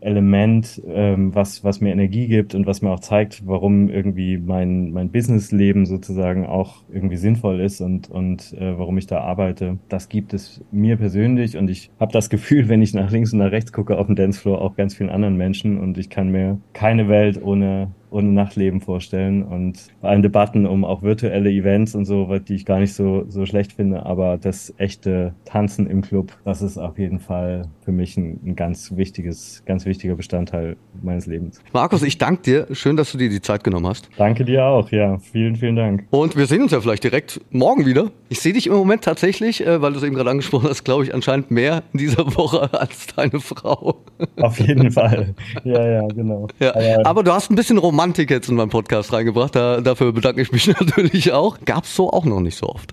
Element, 0.00 0.80
ähm, 0.86 1.34
was, 1.34 1.64
was 1.64 1.80
mir 1.80 1.92
Energie 1.92 2.28
gibt 2.28 2.54
und 2.54 2.66
was 2.66 2.82
mir 2.82 2.90
auch 2.90 3.00
zeigt, 3.00 3.46
warum 3.46 3.88
irgendwie 3.88 4.38
mein, 4.38 4.90
mein 4.92 5.10
Businessleben 5.10 5.86
sozusagen 5.86 6.46
auch 6.46 6.76
irgendwie 6.92 7.16
sinnvoll 7.16 7.60
ist 7.60 7.80
und, 7.80 8.10
und 8.10 8.52
äh, 8.54 8.78
warum 8.78 8.98
ich 8.98 9.06
da 9.06 9.20
arbeite. 9.20 9.78
Das 9.88 10.08
gibt 10.08 10.34
es 10.34 10.62
mir 10.70 10.96
persönlich 10.96 11.56
und 11.56 11.70
ich 11.70 11.90
habe 11.98 12.12
das 12.12 12.30
Gefühl, 12.30 12.68
wenn 12.68 12.82
ich 12.82 12.94
nach 12.94 13.10
links 13.10 13.32
und 13.32 13.38
nach 13.40 13.52
rechts 13.52 13.72
gucke 13.72 13.98
auf 13.98 14.06
dem 14.06 14.16
Dancefloor, 14.16 14.60
auch 14.60 14.76
ganz 14.76 14.94
vielen 14.94 15.10
anderen 15.10 15.36
Menschen 15.36 15.78
und 15.78 15.98
ich 15.98 16.10
kann 16.10 16.30
mir 16.30 16.58
keine 16.72 17.08
Welt 17.08 17.42
ohne 17.42 17.88
ohne 18.10 18.28
Nachtleben 18.28 18.80
vorstellen 18.80 19.42
und 19.42 19.78
vor 20.00 20.10
allem 20.10 20.22
Debatten 20.22 20.66
um 20.66 20.84
auch 20.84 21.02
virtuelle 21.02 21.50
Events 21.50 21.94
und 21.94 22.04
so, 22.04 22.38
die 22.38 22.54
ich 22.54 22.64
gar 22.64 22.80
nicht 22.80 22.94
so, 22.94 23.24
so 23.28 23.46
schlecht 23.46 23.72
finde, 23.74 24.06
aber 24.06 24.38
das 24.38 24.72
echte 24.78 25.34
Tanzen 25.44 25.86
im 25.86 26.02
Club, 26.02 26.32
das 26.44 26.62
ist 26.62 26.78
auf 26.78 26.98
jeden 26.98 27.18
Fall 27.18 27.68
für 27.84 27.92
mich 27.92 28.16
ein, 28.16 28.40
ein 28.44 28.56
ganz 28.56 28.96
wichtiges, 28.96 29.62
ganz 29.66 29.84
wichtiger 29.84 30.16
Bestandteil 30.16 30.76
meines 31.02 31.26
Lebens. 31.26 31.60
Markus, 31.72 32.02
ich 32.02 32.18
danke 32.18 32.42
dir. 32.42 32.66
Schön, 32.72 32.96
dass 32.96 33.12
du 33.12 33.18
dir 33.18 33.28
die 33.28 33.40
Zeit 33.40 33.64
genommen 33.64 33.86
hast. 33.86 34.08
Danke 34.16 34.44
dir 34.44 34.64
auch, 34.64 34.90
ja. 34.90 35.18
Vielen, 35.18 35.56
vielen 35.56 35.76
Dank. 35.76 36.04
Und 36.10 36.36
wir 36.36 36.46
sehen 36.46 36.62
uns 36.62 36.72
ja 36.72 36.80
vielleicht 36.80 37.04
direkt 37.04 37.40
morgen 37.50 37.86
wieder. 37.86 38.10
Ich 38.28 38.40
sehe 38.40 38.52
dich 38.52 38.66
im 38.66 38.72
Moment 38.72 39.02
tatsächlich, 39.04 39.64
äh, 39.64 39.82
weil 39.82 39.92
du 39.92 39.98
es 39.98 40.04
eben 40.04 40.14
gerade 40.14 40.30
angesprochen 40.30 40.68
hast, 40.68 40.84
glaube 40.84 41.04
ich, 41.04 41.14
anscheinend 41.14 41.50
mehr 41.50 41.82
in 41.92 41.98
dieser 41.98 42.26
Woche 42.36 42.72
als 42.72 43.06
deine 43.14 43.40
Frau. 43.40 43.96
Auf 44.40 44.58
jeden 44.58 44.90
Fall. 44.90 45.34
Ja, 45.64 45.86
ja, 45.86 46.06
genau. 46.08 46.48
Ja, 46.58 46.74
aber, 46.74 47.06
aber 47.06 47.22
du 47.22 47.32
hast 47.32 47.50
ein 47.50 47.56
bisschen 47.56 47.78
Romantik 47.78 47.95
Romantik 47.96 48.30
jetzt 48.30 48.50
in 48.50 48.56
meinen 48.56 48.68
Podcast 48.68 49.10
reingebracht. 49.14 49.56
Da, 49.56 49.80
dafür 49.80 50.12
bedanke 50.12 50.42
ich 50.42 50.52
mich 50.52 50.66
natürlich 50.80 51.32
auch. 51.32 51.56
Gab 51.64 51.84
es 51.84 51.96
so 51.96 52.10
auch 52.10 52.26
noch 52.26 52.40
nicht 52.40 52.58
so 52.58 52.66
oft. 52.66 52.92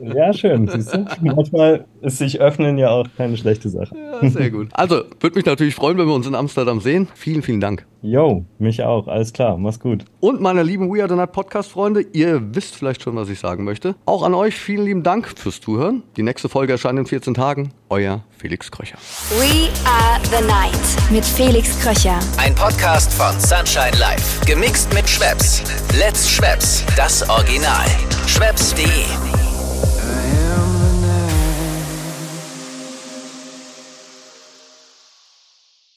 Ja, 0.00 0.32
schön. 0.32 0.68
Siehst 0.68 0.94
du? 0.94 1.06
Manchmal 1.22 1.84
ist 2.00 2.18
sich 2.18 2.40
öffnen 2.40 2.78
ja 2.78 2.90
auch 2.90 3.06
keine 3.16 3.36
schlechte 3.36 3.68
Sache. 3.68 3.94
Ja, 3.96 4.28
sehr 4.28 4.50
gut. 4.50 4.68
Also, 4.72 5.02
würde 5.20 5.36
mich 5.36 5.46
natürlich 5.46 5.74
freuen, 5.74 5.98
wenn 5.98 6.06
wir 6.06 6.14
uns 6.14 6.26
in 6.26 6.34
Amsterdam 6.34 6.80
sehen. 6.80 7.08
Vielen, 7.14 7.42
vielen 7.42 7.60
Dank. 7.60 7.86
Jo, 8.02 8.44
mich 8.58 8.82
auch. 8.82 9.08
Alles 9.08 9.32
klar. 9.32 9.56
Mach's 9.56 9.80
gut. 9.80 10.04
Und 10.20 10.42
meine 10.42 10.62
lieben 10.62 10.92
We 10.92 11.00
Are 11.00 11.08
The 11.08 11.14
Night 11.14 11.32
Podcast-Freunde, 11.32 12.02
ihr 12.12 12.54
wisst 12.54 12.76
vielleicht 12.76 13.02
schon, 13.02 13.16
was 13.16 13.30
ich 13.30 13.38
sagen 13.38 13.64
möchte. 13.64 13.94
Auch 14.04 14.22
an 14.22 14.34
euch 14.34 14.56
vielen 14.56 14.84
lieben 14.84 15.02
Dank 15.02 15.26
fürs 15.26 15.60
Zuhören. 15.60 16.02
Die 16.18 16.22
nächste 16.22 16.50
Folge 16.50 16.72
erscheint 16.72 16.98
in 16.98 17.06
14 17.06 17.32
Tagen. 17.32 17.72
Euer 17.88 18.22
Felix 18.36 18.70
Kröcher. 18.70 18.98
We 19.38 19.70
Are 19.86 20.20
The 20.24 20.46
Night 20.46 21.10
mit 21.10 21.24
Felix 21.24 21.80
Kröcher. 21.80 22.18
Ein 22.36 22.54
Podcast 22.54 23.14
von 23.14 23.32
Sunshine 23.40 23.98
Life. 23.98 24.44
Gemixt 24.44 24.92
mit 24.92 25.08
Schwepps. 25.08 25.62
Let's 25.98 26.28
Schwepps. 26.28 26.84
Das 26.96 27.26
Original. 27.30 27.86
Schwepps.de 28.26 29.43